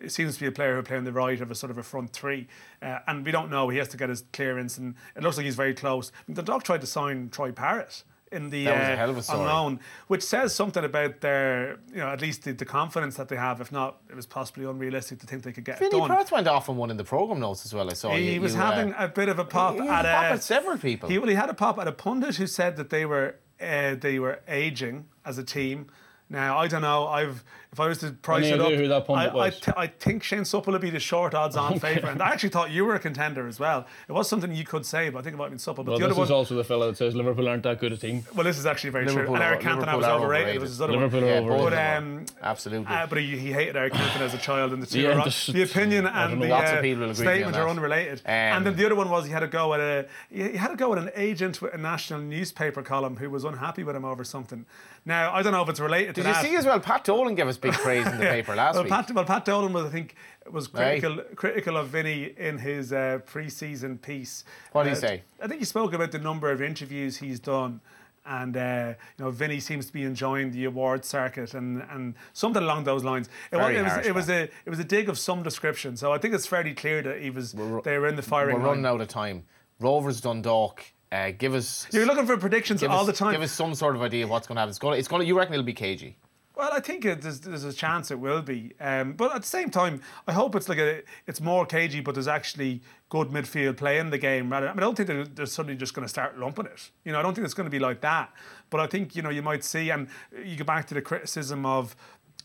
[0.00, 1.78] It seems to be a player who play on the right of a sort of
[1.78, 2.46] a front three,
[2.80, 3.68] uh, and we don't know.
[3.68, 6.12] He has to get his clearance, and it looks like he's very close.
[6.28, 9.16] The dog tried to sign Troy Parrott in the That was a uh, hell of
[9.18, 9.48] a story.
[9.48, 13.36] on which says something about their, you know, at least the, the confidence that they
[13.36, 13.60] have.
[13.60, 16.08] If not, it was possibly unrealistic to think they could get it Vinny done.
[16.08, 17.90] Perth went off on one in the programme notes as well.
[17.90, 19.86] I saw He you- was you, uh, having a bit of a pop he at
[19.88, 21.08] had a pop at several people.
[21.08, 23.94] He, well, he had a pop at a pundit who said that they were uh,
[23.96, 25.86] they were aging as a team.
[26.30, 27.06] Now I don't know.
[27.06, 29.60] I've if I was to price it up, idea who that pundit I, I, was?
[29.60, 32.12] th- I think Shane Supple would be the short odds on favourite.
[32.12, 33.86] And I actually thought you were a contender as well.
[34.08, 35.84] It was something you could say, but I think it might have been Supple.
[35.84, 37.78] But Well, the this other is one, also the fellow that says Liverpool aren't that
[37.78, 38.24] good a team.
[38.34, 39.34] well, this is actually very Liverpool true.
[39.34, 40.22] And Eric Cantona was are overrated.
[40.56, 40.60] overrated.
[40.62, 41.28] Was his other Liverpool one.
[41.28, 41.70] are Yeah, overrated.
[41.70, 42.26] But, um.
[42.42, 42.94] Absolutely.
[42.94, 45.24] Uh, but he, he hated Eric Cantona as a child, and the two Yeah, are,
[45.26, 46.46] this- the opinion and know.
[46.46, 48.20] the Lots of uh, people agree statement are unrelated.
[48.24, 50.68] Um, and then the other one was he had to go at a he had
[50.68, 54.06] to go at an agent with a national newspaper column who was unhappy with him
[54.06, 54.64] over something.
[55.08, 56.78] Now I don't know if it's related to Did you see as well?
[56.78, 58.92] Pat Dolan gave us big praise in the paper last well, week.
[58.92, 60.14] Pat, well, Pat Dolan was, I think,
[60.50, 64.44] was critical critical of Vinny in his uh, pre-season piece.
[64.72, 65.22] What did he Uh, say?
[65.42, 67.80] I think he spoke about the number of interviews he's done,
[68.26, 72.62] and uh, you know, Vinny seems to be enjoying the award circuit and, and something
[72.62, 73.30] along those lines.
[73.50, 75.96] It was, it was harsh, it was a it was a dig of some description.
[75.96, 78.56] So I think it's fairly clear that he was ru- they were in the firing
[78.56, 78.68] We're line.
[78.82, 79.44] running out of time.
[79.80, 80.84] Rovers Dundalk.
[81.10, 81.86] Uh, give us.
[81.92, 83.32] You're looking for predictions all us, the time.
[83.32, 84.70] Give us some sort of idea of what's going to happen.
[84.70, 84.94] It's going.
[84.94, 85.20] To, it's going.
[85.20, 86.16] To, you reckon it'll be cagey?
[86.58, 89.46] Well, I think it, there's, there's a chance it will be, um, but at the
[89.46, 93.76] same time, I hope it's like a it's more cagey, but there's actually good midfield
[93.76, 94.50] play in the game.
[94.50, 96.90] Rather, I, mean, I don't think they're, they're suddenly just going to start lumping it.
[97.04, 98.32] You know, I don't think it's going to be like that.
[98.70, 100.08] But I think you know you might see, and
[100.44, 101.94] you go back to the criticism of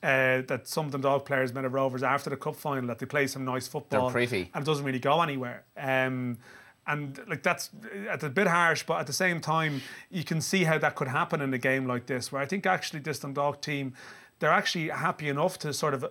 [0.03, 2.99] uh, that some of the dog players met at Rovers after the cup final that
[2.99, 4.09] they play some nice football.
[4.09, 4.51] They're pretty.
[4.53, 5.63] and it doesn't really go anywhere.
[5.75, 6.37] Um,
[6.87, 10.41] and like that's uh, it's a bit harsh, but at the same time, you can
[10.41, 13.19] see how that could happen in a game like this, where I think actually this
[13.19, 13.93] Dundalk team,
[14.39, 16.05] they're actually happy enough to sort of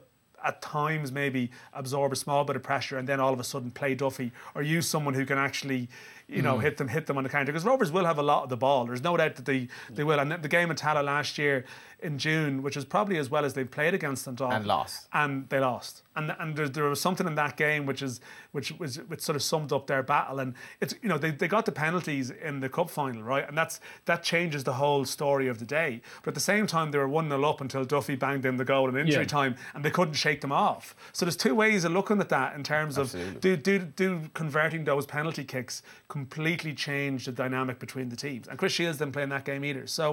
[0.45, 3.71] at times maybe absorb a small bit of pressure and then all of a sudden
[3.71, 4.33] play Duffy.
[4.55, 5.89] Or use someone who can actually
[6.29, 6.63] you know mm.
[6.63, 7.53] hit them hit them on the counter.
[7.53, 8.87] Because Rovers will have a lot of the ball.
[8.87, 10.07] There's no doubt that they they mm.
[10.07, 10.21] will.
[10.21, 11.65] And the game in Tallaght last year
[12.01, 15.07] in June which was probably as well as they've played against them And lost.
[15.13, 16.03] and they lost.
[16.17, 18.21] And and there, there was something in that game which is
[18.51, 20.41] which was which sort of summed up their battle.
[20.41, 23.47] And it's you know they, they got the penalties in the cup final right?
[23.47, 26.03] And that's that changes the whole story of the day.
[26.23, 28.89] But at the same time they were 1-0 up until Duffy banged in the goal
[28.89, 29.29] in injury Yeah.
[29.29, 30.95] time and they couldn't shake them off.
[31.13, 34.85] So there's two ways of looking at that in terms of do, do, do converting
[34.85, 35.83] those penalty kicks
[36.17, 39.63] completely change the dynamic between the teams and Chris Shields didn't play in that game
[39.71, 40.05] either so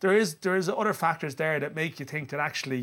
[0.00, 2.82] there is there is other factors there that make you think that actually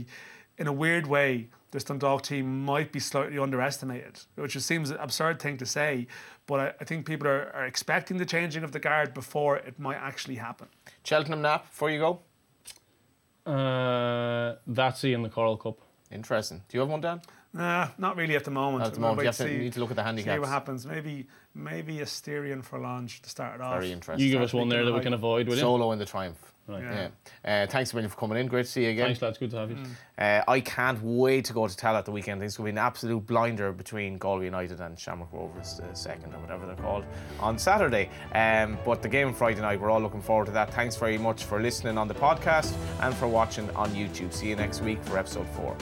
[0.58, 1.32] in a weird way,
[1.72, 6.08] this Dundalk team might be slightly underestimated, which just seems an absurd thing to say.
[6.46, 9.80] But I, I think people are, are expecting the changing of the guard before it
[9.80, 10.68] might actually happen.
[11.04, 12.12] Cheltenham nap before you go.
[13.52, 15.78] Uh, that's in the Coral Cup.
[16.12, 16.62] Interesting.
[16.68, 17.22] Do you have one, Dan?
[17.54, 18.80] Nah, not really at the moment.
[18.80, 19.18] Not at the We'll moment.
[19.20, 20.36] wait You have to- see- need to look at the handicaps.
[20.36, 20.86] See what happens.
[20.86, 23.80] Maybe maybe a Styrian for lunch to start it off.
[23.80, 24.26] Very interesting.
[24.26, 25.62] You give us one there that we can avoid, will you?
[25.62, 26.52] Solo in the triumph.
[26.68, 26.84] Right.
[27.44, 27.64] Yeah.
[27.64, 28.48] Uh, thanks a for coming in.
[28.48, 29.08] Great to see you again.
[29.08, 29.38] Thanks, lads.
[29.38, 29.78] Good to have you.
[30.18, 32.42] Uh, I can't wait to go to Tell at the weekend.
[32.42, 36.40] This will be an absolute blinder between Galway United and Shamrock Rovers uh, second or
[36.40, 37.04] whatever they're called
[37.40, 38.10] on Saturday.
[38.34, 40.74] Um, but the game on Friday night, we're all looking forward to that.
[40.74, 44.32] Thanks very much for listening on the podcast and for watching on YouTube.
[44.32, 45.76] See you next week for episode four.